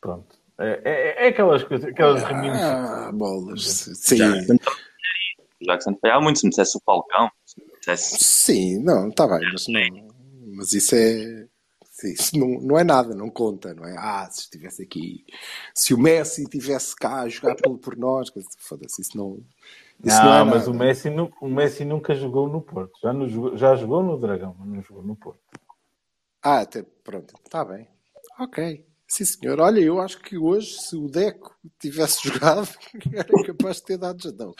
pronto. 0.00 0.38
É, 0.58 0.80
é, 0.84 1.26
é 1.26 1.28
aquelas 1.28 1.62
coisas, 1.64 1.88
aquelas 1.88 2.22
Ah, 2.24 3.10
bolas. 3.12 3.62
Sim. 3.94 4.16
Jackson, 4.16 4.56
Jackson 5.62 5.98
foi 6.00 6.20
muito, 6.20 6.38
se 6.38 6.46
me 6.46 6.50
dissesse 6.50 6.76
o 6.76 6.80
Falcão. 6.84 7.30
Dissesse... 7.78 8.22
Sim, 8.22 8.82
não, 8.82 9.08
está 9.08 9.26
bem, 9.26 9.40
mas, 9.52 9.66
não, 9.68 10.08
mas 10.56 10.72
isso 10.72 10.94
é. 10.94 11.46
Isso 12.08 12.38
não, 12.38 12.60
não 12.60 12.78
é 12.78 12.84
nada, 12.84 13.14
não 13.14 13.30
conta, 13.30 13.74
não 13.74 13.84
é? 13.84 13.96
Ah, 13.98 14.28
se 14.30 14.42
estivesse 14.42 14.82
aqui, 14.82 15.24
se 15.74 15.94
o 15.94 15.98
Messi 15.98 16.42
estivesse 16.42 16.94
cá 16.96 17.22
a 17.22 17.28
jogar 17.28 17.56
por, 17.56 17.78
por 17.78 17.96
nós, 17.96 18.30
foda-se, 18.58 19.02
isso 19.02 19.16
não, 19.16 19.38
isso 20.04 20.16
não, 20.16 20.24
não 20.24 20.34
é 20.34 20.44
mas 20.44 20.66
o 20.66 20.74
Messi, 20.74 21.08
o 21.40 21.48
Messi 21.48 21.84
nunca 21.84 22.14
jogou 22.14 22.48
no 22.48 22.60
Porto. 22.60 22.98
Já, 23.02 23.12
no, 23.12 23.56
já 23.56 23.74
jogou 23.76 24.02
no 24.02 24.18
Dragão, 24.18 24.56
mas 24.58 24.68
não 24.68 24.82
jogou 24.82 25.02
no 25.02 25.14
Porto. 25.14 25.40
Ah, 26.42 26.60
até, 26.60 26.82
pronto, 26.82 27.34
está 27.44 27.64
bem. 27.64 27.86
Ok. 28.38 28.86
Sim, 29.06 29.24
senhor. 29.24 29.60
Olha, 29.60 29.80
eu 29.80 30.00
acho 30.00 30.20
que 30.20 30.38
hoje, 30.38 30.80
se 30.80 30.96
o 30.96 31.08
Deco 31.08 31.54
tivesse 31.78 32.22
jogado, 32.28 32.68
era 33.12 33.42
capaz 33.44 33.76
de 33.76 33.82
ter 33.82 33.98
dado 33.98 34.22
jadão. 34.22 34.54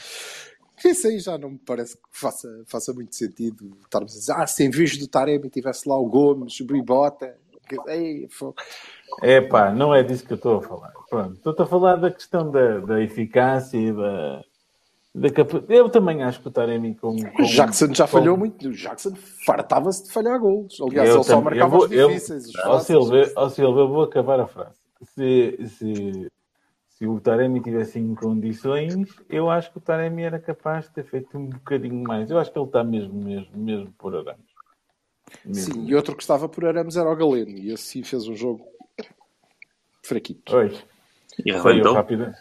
Isso 0.84 1.06
aí 1.06 1.18
já 1.18 1.36
não 1.36 1.50
me 1.50 1.58
parece 1.58 1.96
que 1.96 2.02
faça, 2.10 2.48
faça 2.66 2.92
muito 2.92 3.14
sentido 3.14 3.76
estarmos 3.82 4.14
a 4.14 4.18
dizer, 4.18 4.32
ah, 4.32 4.46
se 4.46 4.64
em 4.64 4.70
vez 4.70 4.96
do 4.96 5.06
Taremi 5.06 5.50
tivesse 5.50 5.88
lá 5.88 5.98
o 5.98 6.06
Gomes, 6.06 6.58
o 6.60 6.64
Bribota. 6.64 7.36
É 9.22 9.40
pá, 9.40 9.72
não 9.72 9.94
é 9.94 10.02
disso 10.02 10.26
que 10.26 10.32
eu 10.32 10.36
estou 10.36 10.58
a 10.58 10.62
falar. 10.62 10.92
Pronto, 11.08 11.34
estou 11.34 11.64
a 11.64 11.68
falar 11.68 11.96
da 11.96 12.10
questão 12.10 12.50
da, 12.50 12.78
da 12.80 13.00
eficácia 13.00 13.78
e 13.78 13.92
da, 13.92 14.42
eu 15.68 15.90
também 15.90 16.22
acho 16.22 16.40
que 16.40 16.48
o 16.48 16.50
Taremi 16.52 16.94
com. 16.94 17.16
com 17.16 17.42
Jackson 17.42 17.92
já 17.92 18.06
falhou 18.06 18.36
muito. 18.36 18.68
O 18.68 18.72
Jackson 18.72 19.12
fartava-se 19.44 20.04
de 20.04 20.12
falhar 20.12 20.38
gols. 20.38 20.80
Aliás, 20.80 21.08
eu 21.08 21.16
ele 21.16 21.24
só 21.24 21.40
marcava 21.40 21.76
vou, 21.76 21.84
os 21.84 21.90
difíceis. 21.90 22.44
Eu, 22.54 22.70
os 22.70 23.32
ó 23.36 23.48
Silva, 23.48 23.80
eu 23.80 23.88
vou 23.88 24.02
acabar 24.04 24.38
a 24.38 24.46
frase. 24.46 24.78
Se, 25.14 25.58
se, 25.66 26.28
se 27.00 27.06
o 27.06 27.18
Taremi 27.18 27.62
tivesse 27.62 27.98
em 27.98 28.14
condições, 28.14 29.08
eu 29.26 29.48
acho 29.48 29.72
que 29.72 29.78
o 29.78 29.80
Taremi 29.80 30.22
era 30.22 30.38
capaz 30.38 30.84
de 30.84 30.90
ter 30.90 31.04
feito 31.04 31.38
um 31.38 31.46
bocadinho 31.46 32.02
mais. 32.02 32.30
Eu 32.30 32.38
acho 32.38 32.52
que 32.52 32.58
ele 32.58 32.66
está 32.66 32.84
mesmo, 32.84 33.14
mesmo, 33.14 33.56
mesmo 33.56 33.90
por 33.96 34.14
Arames. 34.14 34.44
Mesmo. 35.42 35.72
Sim, 35.72 35.86
e 35.86 35.94
outro 35.94 36.14
que 36.14 36.22
estava 36.22 36.46
por 36.46 36.62
Arames 36.66 36.98
era 36.98 37.10
o 37.10 37.16
Galeno. 37.16 37.56
E 37.56 37.72
assim 37.72 38.02
fez 38.02 38.28
um 38.28 38.36
jogo 38.36 38.68
fraquito. 40.02 40.54
Oi. 40.54 40.76
E 41.46 41.58
Saiu 41.58 41.94
rápido. 41.94 42.34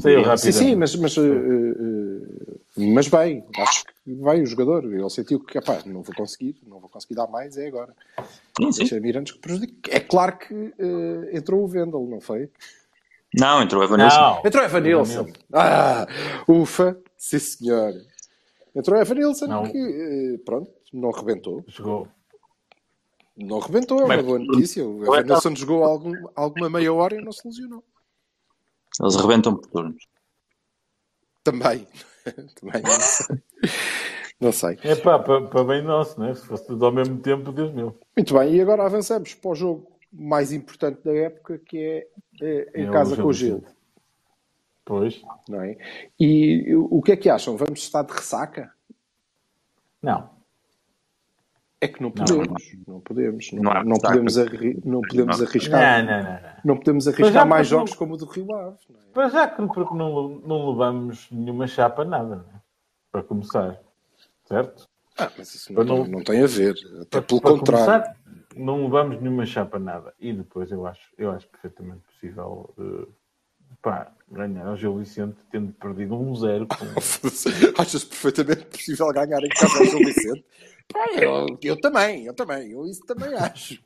Saiu 0.00 0.22
rápido. 0.22 0.38
Sim, 0.38 0.52
sim, 0.52 0.74
mas, 0.76 0.96
mas, 0.96 1.14
uh, 1.18 1.22
uh, 1.22 2.50
mas 2.94 3.08
bem, 3.08 3.44
acho 3.58 3.84
que 3.84 4.14
vai 4.14 4.40
o 4.40 4.46
jogador. 4.46 4.84
Ele 4.86 5.10
sentiu 5.10 5.40
que, 5.40 5.58
epá, 5.58 5.82
não 5.84 6.00
vou 6.00 6.14
conseguir, 6.14 6.56
não 6.66 6.80
vou 6.80 6.88
conseguir 6.88 7.16
dar 7.16 7.26
mais, 7.26 7.58
é 7.58 7.66
agora. 7.66 7.94
Sim, 8.56 8.72
sim. 8.72 8.86
É 9.90 10.00
claro 10.00 10.38
que 10.38 10.54
uh, 10.54 11.36
entrou 11.36 11.62
o 11.62 11.68
Vendel, 11.68 12.06
não 12.08 12.18
foi? 12.22 12.48
Não, 13.34 13.62
entrou 13.62 13.82
o 13.82 13.84
Evanilson. 13.84 14.42
Entrou 14.44 14.62
o 14.62 14.66
Evanilson. 14.66 15.26
Ah, 15.52 16.06
ufa, 16.48 16.98
sim 17.16 17.38
senhor. 17.38 17.92
Entrou 18.74 18.98
o 18.98 19.02
Evanilson 19.02 19.46
não. 19.46 19.62
que, 19.64 20.40
pronto, 20.44 20.70
não 20.92 21.10
rebentou. 21.10 21.64
Jogou. 21.68 22.08
Não 23.36 23.58
rebentou, 23.58 24.00
é 24.00 24.04
uma 24.04 24.22
boa 24.22 24.38
notícia. 24.38 24.86
O 24.86 25.04
Evanilson 25.04 25.54
jogou 25.54 25.84
algum, 25.84 26.14
alguma 26.34 26.70
meia 26.70 26.92
hora 26.92 27.14
e 27.14 27.24
não 27.24 27.32
se 27.32 27.46
lesionou. 27.46 27.84
Eles 29.00 29.16
rebentam 29.16 29.56
por 29.56 29.66
turnos. 29.66 30.06
Também. 31.44 31.86
Também 32.60 32.82
não 32.82 33.00
sei. 33.00 33.42
Não 34.40 34.52
sei. 34.52 34.78
É 34.82 34.94
pá, 34.96 35.18
para 35.18 35.64
bem 35.64 35.82
nosso, 35.82 36.18
né? 36.20 36.34
Se 36.34 36.44
fosse 36.46 36.66
tudo 36.66 36.84
ao 36.84 36.92
mesmo 36.92 37.18
tempo, 37.20 37.52
Deus 37.52 37.72
meu. 37.72 37.98
Muito 38.16 38.34
bem, 38.34 38.54
e 38.54 38.60
agora 38.60 38.84
avançamos 38.84 39.34
para 39.34 39.50
o 39.50 39.54
jogo 39.54 39.96
mais 40.12 40.52
importante 40.52 41.02
da 41.02 41.14
época, 41.14 41.58
que 41.58 41.78
é 41.78 42.06
em 42.40 42.86
é 42.86 42.90
casa 42.90 43.16
com 43.16 43.28
o 43.28 43.32
Gil. 43.32 43.64
Pois. 44.84 45.20
Não 45.48 45.62
é? 45.62 45.76
E 46.18 46.74
o 46.76 47.02
que 47.02 47.12
é 47.12 47.16
que 47.16 47.28
acham? 47.28 47.56
Vamos 47.56 47.80
estar 47.80 48.02
de 48.02 48.12
ressaca? 48.12 48.72
Não. 50.00 50.30
É 51.80 51.88
que 51.88 52.00
não 52.00 52.10
podemos, 52.10 52.72
não, 52.86 52.94
não 52.94 53.00
podemos, 53.00 53.52
não, 53.52 53.62
não, 53.62 53.84
não 53.84 53.96
podemos, 53.98 54.38
arri 54.38 54.80
não 54.82 55.00
podemos 55.02 55.42
arriscar. 55.42 56.04
Não, 56.04 56.10
não, 56.10 56.22
não, 56.22 56.40
não. 56.64 56.76
podemos 56.78 57.06
arriscar 57.06 57.46
mais 57.46 57.68
jogos 57.68 57.94
como 57.94 58.14
o 58.14 58.16
do 58.16 58.24
Rio 58.24 58.54
Ave. 58.54 58.78
Para 59.12 59.28
já 59.28 59.48
que 59.48 59.66
porque 59.66 59.94
não, 59.94 60.40
não 60.46 60.70
levamos 60.70 61.28
nenhuma 61.30 61.66
chapa 61.66 62.02
nada, 62.02 62.46
é? 62.54 62.58
para 63.12 63.22
começar, 63.22 63.78
certo? 64.46 64.88
Ah, 65.18 65.30
mas 65.36 65.54
isso 65.54 65.72
não, 65.72 65.84
não, 65.84 66.06
não 66.06 66.24
tem 66.24 66.42
a 66.42 66.46
ver, 66.46 66.74
até 67.02 67.20
para, 67.20 67.22
pelo 67.22 67.40
para 67.42 67.50
contrário. 67.50 67.84
Começar, 67.84 68.16
não 68.56 68.84
levamos 68.84 69.20
nenhuma 69.20 69.44
chapa 69.44 69.78
nada. 69.78 70.14
E 70.18 70.32
depois 70.32 70.70
eu 70.70 70.86
acho, 70.86 71.12
eu 71.18 71.30
acho 71.30 71.46
perfeitamente 71.48 72.00
possível 72.06 72.15
uh, 72.36 73.08
pá, 73.82 74.12
ganhar 74.30 74.66
ao 74.66 74.76
Gil 74.76 74.98
Vicente 74.98 75.36
tendo 75.50 75.72
perdido 75.72 76.14
um 76.14 76.34
zero. 76.34 76.66
Com... 76.66 76.86
Achas 77.80 78.04
perfeitamente 78.04 78.64
possível 78.66 79.12
ganhar 79.12 79.42
em 79.42 79.48
casa 79.48 79.78
ao 79.78 79.84
Gil 79.84 79.98
Vicente? 79.98 80.44
Pá, 80.92 81.06
eu, 81.20 81.58
eu 81.62 81.80
também, 81.80 82.26
eu 82.26 82.34
também, 82.34 82.70
eu 82.70 82.86
isso 82.86 83.04
também 83.06 83.34
acho. 83.34 83.82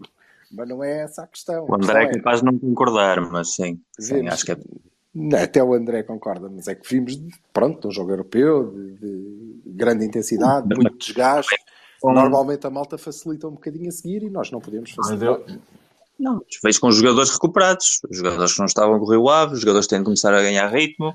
Mas 0.50 0.68
não 0.68 0.82
é 0.82 1.02
essa 1.02 1.22
a 1.22 1.26
questão. 1.26 1.66
O 1.68 1.74
André 1.74 2.04
é 2.04 2.12
capaz 2.14 2.40
de 2.40 2.46
não 2.46 2.58
concordar, 2.58 3.20
mas 3.20 3.54
sim, 3.54 3.80
sim 3.98 4.26
acho 4.26 4.44
que 4.44 4.52
é. 4.52 4.56
Até 5.42 5.62
o 5.62 5.74
André 5.74 6.04
concorda, 6.04 6.48
mas 6.48 6.68
é 6.68 6.74
que 6.74 6.88
vimos, 6.88 7.18
pronto, 7.52 7.88
um 7.88 7.90
jogo 7.90 8.12
europeu 8.12 8.72
de, 8.72 8.94
de 8.94 9.60
grande 9.66 10.04
intensidade, 10.04 10.68
muito 10.68 10.98
desgaste. 10.98 11.56
Normalmente 12.02 12.66
a 12.66 12.70
malta 12.70 12.96
facilita 12.96 13.48
um 13.48 13.52
bocadinho 13.52 13.88
a 13.88 13.92
seguir 13.92 14.22
e 14.22 14.30
nós 14.30 14.50
não 14.50 14.60
podemos 14.60 14.94
Mas 14.96 15.08
facilitar. 15.08 15.40
eu, 15.40 15.58
Não, 16.20 16.42
vejo 16.62 16.80
com 16.80 16.88
os 16.88 16.96
jogadores 16.96 17.30
recuperados, 17.30 18.00
os 18.10 18.16
jogadores 18.18 18.52
que 18.52 18.58
não 18.58 18.66
estavam 18.66 18.94
a 18.96 18.98
correr 18.98 19.16
o 19.16 19.30
ave, 19.30 19.54
os 19.54 19.60
jogadores 19.60 19.86
têm 19.86 19.98
de 20.00 20.04
começar 20.04 20.34
a 20.34 20.42
ganhar 20.42 20.68
ritmo. 20.68 21.14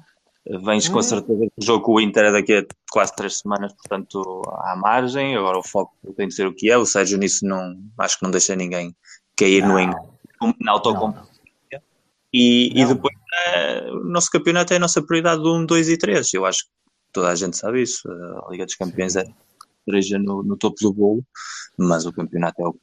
Vens 0.63 0.88
com 0.89 1.00
a 1.00 1.04
certeza 1.04 1.39
que 1.46 1.52
o 1.58 1.63
jogo 1.65 1.84
com 1.84 1.94
o 1.94 2.00
Inter 2.02 2.26
é 2.26 2.32
daqui 2.32 2.54
a 2.54 2.65
quase 2.91 3.15
três 3.15 3.38
semanas, 3.39 3.74
portanto, 3.74 4.41
à 4.48 4.76
margem. 4.76 5.36
Agora 5.36 5.58
o 5.58 5.63
foco 5.63 5.94
tem 6.15 6.28
de 6.28 6.36
ser 6.36 6.46
o 6.48 6.54
que 6.54 6.70
é. 6.70 6.78
O 6.78 6.86
Sérgio 6.86 7.18
nisso 7.18 7.46
não 7.46 7.76
acho 8.00 8.18
que 8.20 8.24
não 8.24 8.30
deixa 8.32 8.56
ninguém 8.56 8.96
cair 9.36 9.65
no 9.65 9.80
en- 9.80 9.91
na 10.62 10.72
autocompetência. 10.74 11.34
E, 12.34 12.72
e 12.80 12.84
Não. 12.84 12.94
depois 12.94 13.15
eh, 13.48 13.89
o 13.91 14.04
nosso 14.06 14.30
campeonato 14.30 14.74
é 14.74 14.76
a 14.76 14.80
nossa 14.80 15.02
prioridade 15.02 15.41
do 15.41 15.56
1, 15.56 15.65
2 15.65 15.89
e 15.89 15.98
3. 15.98 16.34
Eu 16.34 16.46
acho 16.46 16.65
que 16.65 16.70
toda 17.13 17.30
a 17.30 17.36
gente 17.36 17.56
sabe 17.58 17.82
isso. 17.82 18.08
A 18.46 18.52
Liga 18.52 18.65
dos 18.65 18.76
Campeões 18.76 19.15
é 19.15 19.24
cereja 19.86 20.20
no, 20.20 20.44
no 20.44 20.58
topo 20.58 20.76
do 20.82 20.91
bolo, 20.94 21.24
mas 21.78 22.06
o 22.06 22.12
campeonato 22.13 22.62
é 22.62 22.68
o 22.68 22.74
que 22.74 22.80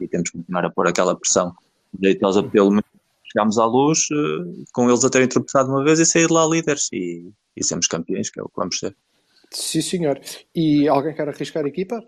e 0.00 0.08
temos 0.08 0.30
que 0.30 0.38
continuar 0.38 0.64
a 0.64 0.70
pôr 0.70 0.86
aquela 0.88 1.14
pressão. 1.16 1.54
Deitosa 1.92 2.42
pelo 2.42 2.70
menos 2.70 2.84
chegámos 3.32 3.58
à 3.58 3.64
luz 3.66 4.08
eh, 4.12 4.64
com 4.72 4.88
eles 4.88 5.04
a 5.04 5.10
terem 5.10 5.28
tropeçado 5.28 5.70
uma 5.70 5.84
vez 5.84 5.98
e 6.00 6.06
sair 6.06 6.26
de 6.26 6.32
lá 6.32 6.46
líderes 6.46 6.88
e, 6.92 7.30
e 7.56 7.64
sermos 7.64 7.86
campeões, 7.86 8.30
que 8.30 8.40
é 8.40 8.42
o 8.42 8.48
que 8.48 8.56
vamos 8.56 8.78
ser. 8.78 8.94
Sim, 9.52 9.80
senhor. 9.82 10.20
E 10.54 10.86
alguém 10.88 11.14
quer 11.14 11.28
arriscar 11.28 11.64
a 11.64 11.68
equipa? 11.68 12.00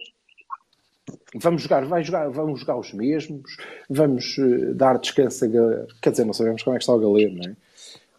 Vamos 1.35 1.63
jogar, 1.63 1.85
vai 1.85 2.05
jogar, 2.05 2.29
vamos 2.31 2.61
jogar 2.61 2.77
os 2.79 2.93
mesmos, 2.93 3.57
vamos 3.91 4.37
eh, 4.39 4.73
dar 4.75 4.99
descanso 4.99 5.45
a 5.45 5.49
Ga- 5.49 5.87
Quer 6.01 6.11
dizer, 6.11 6.25
não 6.25 6.33
sabemos 6.33 6.63
como 6.63 6.77
é 6.77 6.79
que 6.79 6.85
está 6.85 6.95
o 6.95 6.99
Galeno, 7.01 7.39
não 7.43 7.51
é? 7.51 7.57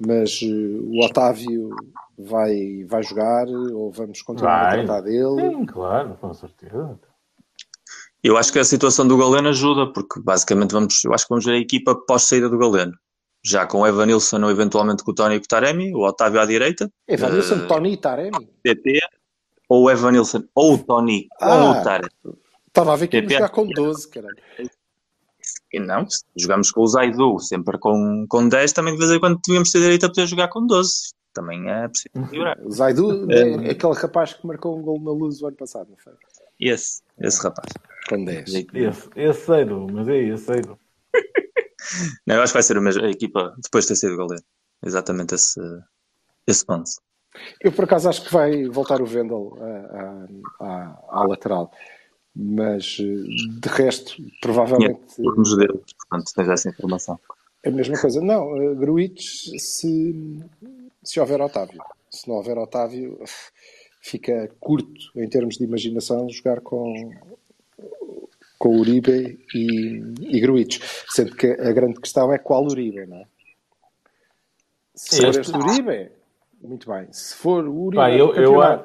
Mas 0.06 0.40
eh, 0.44 0.48
o 0.48 1.06
Otávio 1.06 1.70
vai, 2.18 2.84
vai 2.86 3.02
jogar 3.04 3.48
ou 3.48 3.90
vamos 3.92 4.22
continuar 4.22 4.64
Vai. 4.64 4.82
a 4.82 4.84
tratar 4.86 5.02
dele? 5.02 5.56
sim, 5.56 5.66
claro, 5.66 6.16
com 6.20 6.34
certeza. 6.34 7.00
Eu 8.24 8.38
acho 8.38 8.54
que 8.54 8.60
a 8.60 8.64
situação 8.64 9.06
do 9.08 9.18
Galeno 9.18 9.50
ajuda, 9.50 9.92
porque 9.92 10.20
basicamente 10.22 10.72
vamos, 10.72 11.04
eu 11.04 11.14
acho 11.14 11.26
que 11.26 11.30
vamos 11.30 11.44
ver 11.46 11.54
a 11.54 11.58
equipa 11.60 11.94
pós-saída 12.08 12.50
do 12.50 12.58
Galeno. 12.58 12.94
Já 13.46 13.66
com 13.68 13.82
o 13.82 13.88
Evanilson 13.88 14.42
ou 14.42 14.50
eventualmente 14.50 15.04
com 15.04 15.12
o 15.12 15.14
Tony 15.14 15.36
e 15.36 15.40
com 15.40 15.44
o 15.46 15.48
Taremi, 15.50 15.94
o 15.94 16.00
Otávio 16.08 16.40
à 16.40 16.46
direita, 16.46 16.90
Evanilson, 17.06 17.56
Eh, 17.56 17.68
Tony 17.68 17.94
e 17.94 17.98
Taremi. 17.98 18.46
TT, 18.64 19.00
ou 19.68 19.84
o 19.84 19.92
Evanilson 19.92 20.44
ou 20.56 20.76
o 20.76 20.78
Tony 20.78 21.28
ou 21.42 21.48
Ah. 21.50 21.72
o 21.72 21.84
Taremi. 21.84 22.10
Estava 22.68 22.94
a 22.94 22.96
ver 22.96 23.08
que 23.08 23.22
TP. 23.22 23.34
jogar 23.34 23.50
com 23.50 23.68
12, 23.68 24.10
caralho. 24.10 24.38
E 25.74 25.80
não, 25.80 26.06
jogamos 26.38 26.72
com 26.72 26.82
o 26.82 26.88
Zaidu 26.88 27.38
sempre 27.40 27.78
com, 27.78 28.26
com 28.30 28.48
10, 28.48 28.72
também 28.72 28.94
de 28.94 29.00
vez 29.00 29.12
em 29.12 29.20
quando 29.20 29.40
devíamos 29.46 29.70
ter 29.72 29.80
direito 29.82 30.06
a 30.06 30.10
poder 30.10 30.26
jogar 30.28 30.48
com 30.48 30.66
12. 30.66 31.12
Também 31.34 31.70
é 31.70 31.88
possível 31.90 32.30
melhorar. 32.32 32.58
O 32.64 32.72
Zaidu, 32.72 33.30
Eh, 33.30 33.68
é 33.68 33.72
aquele 33.72 33.94
rapaz 33.94 34.34
que 34.34 34.48
marcou 34.48 34.78
um 34.78 34.82
gol 34.82 35.02
na 35.02 35.12
luz 35.12 35.42
o 35.42 35.48
ano 35.48 35.58
passado, 35.58 35.90
não 35.90 35.98
foi? 35.98 36.14
Esse, 36.60 37.02
esse 37.20 37.42
rapaz. 37.44 37.72
Com 38.10 38.24
10. 38.26 38.54
Esse, 38.54 39.10
esse 39.16 39.46
sei, 39.46 39.66
do, 39.66 39.88
mas 39.92 40.08
é 40.08 40.18
esse 40.18 40.46
sei. 40.46 40.62
do. 40.62 40.78
Não, 42.26 42.36
eu 42.36 42.42
acho 42.42 42.52
que 42.54 42.58
vai 42.58 42.64
ser 42.64 42.78
a 42.78 42.82
mesma 42.82 43.04
a 43.06 43.10
equipa 43.12 43.54
depois 43.62 43.86
de 43.86 43.90
ter 43.90 43.96
sido 43.96 44.16
goleiro. 44.16 44.44
Exatamente 44.86 45.36
esse, 45.36 45.60
esse 46.48 46.66
11. 46.70 47.00
Eu 47.62 47.72
por 47.72 47.86
acaso 47.86 48.10
acho 48.10 48.24
que 48.26 48.34
vai 48.34 48.66
voltar 48.68 49.02
o 49.02 49.06
Vendel 49.06 49.58
à, 50.60 50.66
à- 50.66 51.00
à 51.10 51.24
lateral. 51.28 51.72
Mas 52.36 52.98
eh, 53.00 53.60
de 53.60 53.70
resto, 53.70 54.16
provavelmente 54.42 55.00
Os 55.20 55.56
deles, 55.58 55.82
portanto, 56.10 56.32
tens 56.36 56.50
essa 56.50 56.70
informação. 56.70 57.20
a 57.66 57.70
mesma 57.70 58.00
coisa. 58.00 58.22
Não, 58.22 58.76
Gruites 58.76 59.52
se, 59.60 60.40
se 61.04 61.20
houver 61.20 61.42
Otávio. 61.42 61.82
Se 62.10 62.28
não 62.28 62.36
houver 62.36 62.58
Otávio, 62.58 63.20
fica 64.08 64.52
curto 64.60 65.10
em 65.16 65.28
termos 65.30 65.56
de 65.58 65.64
imaginação 65.64 66.30
jogar 66.30 66.60
com, 66.60 67.10
com 68.60 68.78
Uribe 68.78 69.40
e, 69.56 70.02
e 70.20 70.40
Gruites. 70.42 71.06
Sendo 71.10 71.34
que 71.36 71.48
a 71.48 71.72
grande 71.72 72.00
questão 72.02 72.32
é 72.34 72.38
qual 72.38 72.66
Uribe, 72.66 73.06
não 73.06 73.18
é? 73.18 73.26
Se 74.94 75.22
for 75.22 75.40
Este- 75.40 75.58
Uribe, 75.58 76.12
muito 76.62 76.90
bem. 76.92 77.08
Se 77.12 77.34
for 77.36 77.66
o 77.66 77.74
Uribe 77.86 77.96
Pá, 77.96 78.12
eu- 78.12 78.34
do 78.34 78.40
eu 78.42 78.84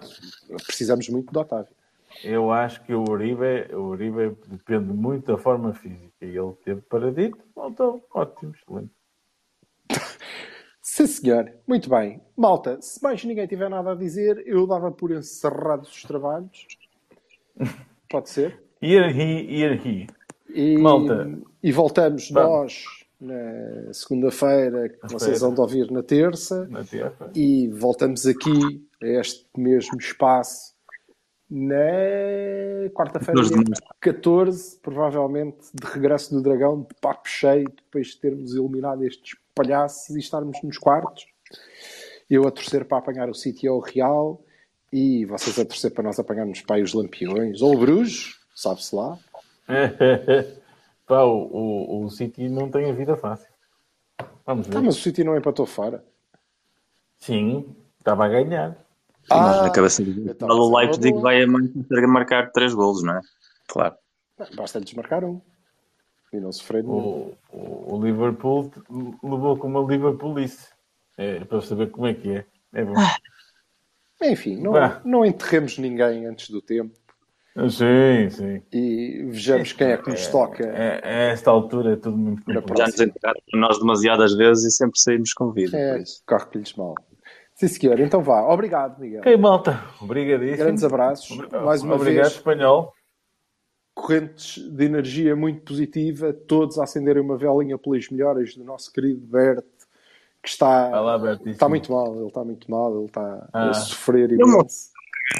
precisamos 0.64 1.08
muito 1.08 1.32
de 1.32 1.38
Otávio. 1.38 1.76
Eu 2.24 2.50
acho 2.50 2.82
que 2.84 2.94
o 2.94 3.02
Uribe, 3.08 3.74
o 3.74 3.88
Uribe 3.90 4.36
depende 4.46 4.92
muito 4.92 5.30
da 5.32 5.36
forma 5.38 5.74
física. 5.74 6.08
E 6.22 6.36
ele 6.36 6.52
teve 6.64 6.80
paradito, 6.82 7.38
voltou. 7.54 8.04
Ótimo, 8.14 8.54
excelente. 8.54 8.90
Sim, 10.98 11.06
senhor. 11.06 11.52
Muito 11.64 11.88
bem. 11.88 12.20
Malta, 12.36 12.76
se 12.80 13.00
mais 13.00 13.24
ninguém 13.24 13.46
tiver 13.46 13.70
nada 13.70 13.92
a 13.92 13.94
dizer, 13.94 14.42
eu 14.44 14.66
dava 14.66 14.90
por 14.90 15.12
encerrados 15.12 15.94
os 15.94 16.02
trabalhos. 16.02 16.66
Pode 18.10 18.28
ser. 18.30 18.60
Ir 18.82 19.02
he, 19.16 19.42
ir 19.42 19.86
he. 19.86 20.06
E, 20.52 20.76
Malta. 20.78 21.38
e 21.62 21.70
voltamos 21.70 22.28
Vamos. 22.30 22.50
nós 22.50 22.84
na 23.20 23.92
segunda-feira, 23.92 24.88
que 24.88 25.12
vocês 25.12 25.40
vão 25.40 25.54
de 25.54 25.60
ouvir 25.60 25.88
na 25.90 26.02
terça, 26.02 26.66
Na 26.68 26.82
terra. 26.84 27.30
e 27.34 27.68
voltamos 27.68 28.26
aqui 28.26 28.84
a 29.02 29.06
este 29.06 29.46
mesmo 29.56 29.98
espaço 29.98 30.74
na 31.50 31.76
quarta-feira, 32.94 33.40
14 33.40 33.58
de 33.58 33.64
dia 33.64 33.74
14, 34.00 34.80
provavelmente 34.80 35.58
de 35.74 35.86
regresso 35.86 36.34
do 36.34 36.42
Dragão, 36.42 36.82
de 36.82 36.94
papo 37.00 37.28
cheio, 37.28 37.68
depois 37.68 38.08
de 38.08 38.20
termos 38.20 38.54
eliminado 38.54 39.04
estes 39.04 39.36
palhaços 39.58 40.14
e 40.14 40.20
estarmos 40.20 40.62
nos 40.62 40.78
quartos. 40.78 41.26
Eu 42.30 42.46
a 42.46 42.50
torcer 42.50 42.84
para 42.84 42.98
apanhar 42.98 43.28
o 43.28 43.34
City 43.34 43.68
ou 43.68 43.78
o 43.78 43.82
Real 43.82 44.40
e 44.92 45.24
vocês 45.24 45.58
a 45.58 45.64
torcer 45.64 45.90
para 45.92 46.04
nós 46.04 46.18
apanharmos 46.18 46.60
para 46.60 46.76
aí 46.76 46.82
os 46.82 46.94
Lampiões 46.94 47.60
ou 47.60 47.74
o 47.74 47.78
Bruges, 47.78 48.38
sabe-se 48.54 48.94
lá. 48.94 49.18
Pá, 51.06 51.22
o, 51.22 51.38
o, 51.50 52.04
o 52.04 52.10
City 52.10 52.48
não 52.48 52.70
tem 52.70 52.90
a 52.90 52.92
vida 52.92 53.16
fácil. 53.16 53.48
Vamos 54.46 54.66
ver. 54.66 54.76
Ah, 54.76 54.82
mas 54.82 54.96
o 54.96 55.00
City 55.00 55.24
não 55.24 55.36
empatou 55.36 55.66
fora. 55.66 56.04
Sim, 57.18 57.74
estava 57.98 58.26
a 58.26 58.28
ganhar. 58.28 58.76
Mas 59.28 59.58
Ah, 59.58 59.62
na 59.62 59.70
cabeça 59.70 60.02
do 60.02 60.46
o 60.46 60.76
Leipzig 60.76 61.18
vai 61.20 61.42
a 61.42 61.46
marcar 62.06 62.50
3 62.52 62.74
golos, 62.74 63.02
não 63.02 63.16
é? 63.16 63.20
Claro. 63.66 63.96
Basta 64.54 64.80
desmarcar 64.80 65.24
um. 65.24 65.40
E 66.32 66.40
não 66.40 66.52
sofrer 66.52 66.82
nenhum. 66.82 66.96
O, 66.96 67.34
o, 67.52 67.94
o 67.96 68.04
Liverpool 68.04 68.70
levou 69.22 69.56
com 69.56 69.68
uma 69.68 69.80
Liverpoolice. 69.80 70.68
É, 71.16 71.44
para 71.44 71.60
saber 71.60 71.90
como 71.90 72.06
é 72.06 72.14
que 72.14 72.30
é. 72.30 72.44
É 72.72 72.84
bom. 72.84 72.94
Enfim, 74.22 74.56
não, 74.56 74.72
não 75.04 75.24
enterremos 75.24 75.78
ninguém 75.78 76.26
antes 76.26 76.50
do 76.50 76.60
tempo 76.60 76.94
Sim, 77.68 78.30
sim. 78.30 78.62
e 78.72 79.24
vejamos 79.30 79.72
quem 79.72 79.88
é 79.88 79.96
que 79.96 80.10
nos 80.10 80.28
toca. 80.28 80.64
É, 80.64 81.00
a 81.02 81.32
esta 81.32 81.50
altura 81.50 81.94
é 81.94 81.96
tudo 81.96 82.16
muito 82.16 82.44
complicado. 82.44 82.78
Já 82.78 82.86
nos 82.86 83.00
enterraram 83.00 83.40
nós 83.54 83.78
demasiadas 83.78 84.34
vezes 84.34 84.64
e 84.64 84.70
sempre 84.70 85.00
saímos 85.00 85.32
com 85.32 85.50
vida. 85.50 85.76
É, 85.76 86.02
corre-lhes 86.24 86.74
mal. 86.74 86.94
Sim, 87.54 87.66
senhor. 87.66 87.98
Então 87.98 88.22
vá. 88.22 88.42
Obrigado, 88.42 89.00
Miguel. 89.00 89.20
Ok, 89.20 89.36
malta. 89.36 89.82
Obrigadíssimo. 90.00 90.58
Grandes 90.58 90.84
abraços. 90.84 91.36
Mais 91.64 91.82
uma 91.82 91.96
Obrigado, 91.96 92.26
vez, 92.26 92.36
espanhol. 92.36 92.92
Correntes 94.02 94.58
de 94.62 94.84
energia 94.84 95.34
muito 95.36 95.62
positiva. 95.62 96.32
Todos 96.32 96.78
a 96.78 96.84
acenderem 96.84 97.22
uma 97.22 97.36
velinha 97.36 97.76
pelas 97.76 98.08
melhoras 98.08 98.54
do 98.54 98.64
nosso 98.64 98.92
querido 98.92 99.20
Bert, 99.26 99.64
que 100.42 100.48
está, 100.48 100.88
Vai 100.90 101.00
lá, 101.02 101.18
Bertíssimo. 101.18 101.52
está 101.52 101.68
muito 101.68 101.92
mal. 101.92 102.14
Ele 102.16 102.26
está 102.28 102.44
muito 102.44 102.70
mal. 102.70 102.96
Ele 102.96 103.06
está 103.06 103.48
Ah. 103.52 103.70
a 103.70 103.74
sofrer 103.74 104.30
imenso. 104.32 104.90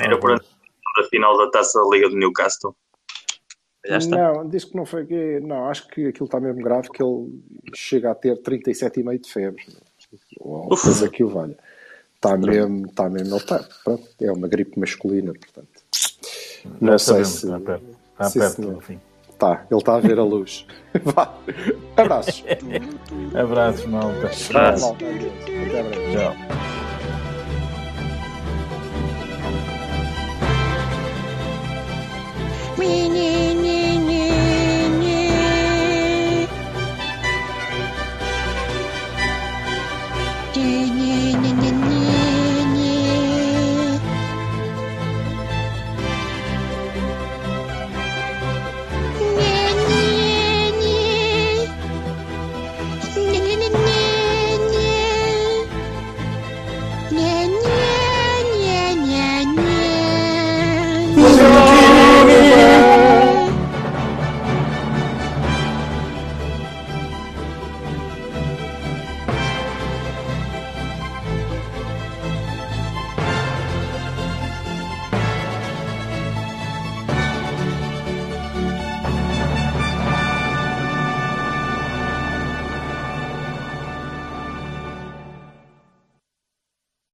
Era 0.03 0.19
por 0.19 0.33
a 0.33 1.05
final 1.09 1.39
da 1.39 1.51
taça 1.51 1.79
da 1.81 1.89
Liga 1.97 2.09
do 2.09 2.17
Newcastle. 2.17 2.75
Não, 4.09 4.47
diz 4.49 4.65
que 4.65 4.77
não 4.77 4.85
foi 4.85 5.07
que. 5.07 5.41
Não, 5.41 5.69
acho 5.69 5.87
que 5.89 6.09
aquilo 6.09 6.27
está 6.27 6.39
mesmo 6.41 6.61
grave, 6.63 6.91
que 6.91 7.03
ele 7.03 7.41
chega 7.75 8.11
a 8.11 8.15
ter 8.15 8.37
37,5 8.43 9.19
de 9.21 9.33
febre. 9.33 9.63
Ou 10.41 10.69
coisa 10.69 11.09
que 11.09 11.23
o 11.25 11.29
valha. 11.29 11.57
Está 12.17 12.37
mesmo, 12.37 12.87
está 12.87 13.09
mesmo. 13.09 13.29
Ele 13.29 13.37
está, 13.37 13.65
pronto, 13.85 14.05
é 14.21 14.33
uma 14.33 14.49
gripe 14.49 14.79
masculina, 14.79 15.33
portanto. 15.33 15.69
Não 16.81 16.93
Já 16.93 16.99
sei 16.99 17.25
sabemos, 17.25 17.29
se. 17.61 17.65
Perto. 17.65 17.98
Está 18.19 18.31
Sim, 18.31 18.39
perto 18.41 18.55
senhor. 18.57 18.75
do 18.75 18.81
fim. 18.81 19.01
Tá, 19.39 19.65
ele 19.71 19.79
está 19.81 19.95
a 19.95 20.01
ver 20.01 20.19
a 20.19 20.25
luz. 20.25 20.67
Vá. 21.05 21.33
Abraços. 21.97 22.45
Abraços, 23.41 23.87
malta. 23.87 24.31
Abraços. 24.51 24.91
Até 24.91 25.83
breve. 25.83 26.13
Tchau. 26.13 26.35
We 32.77 33.09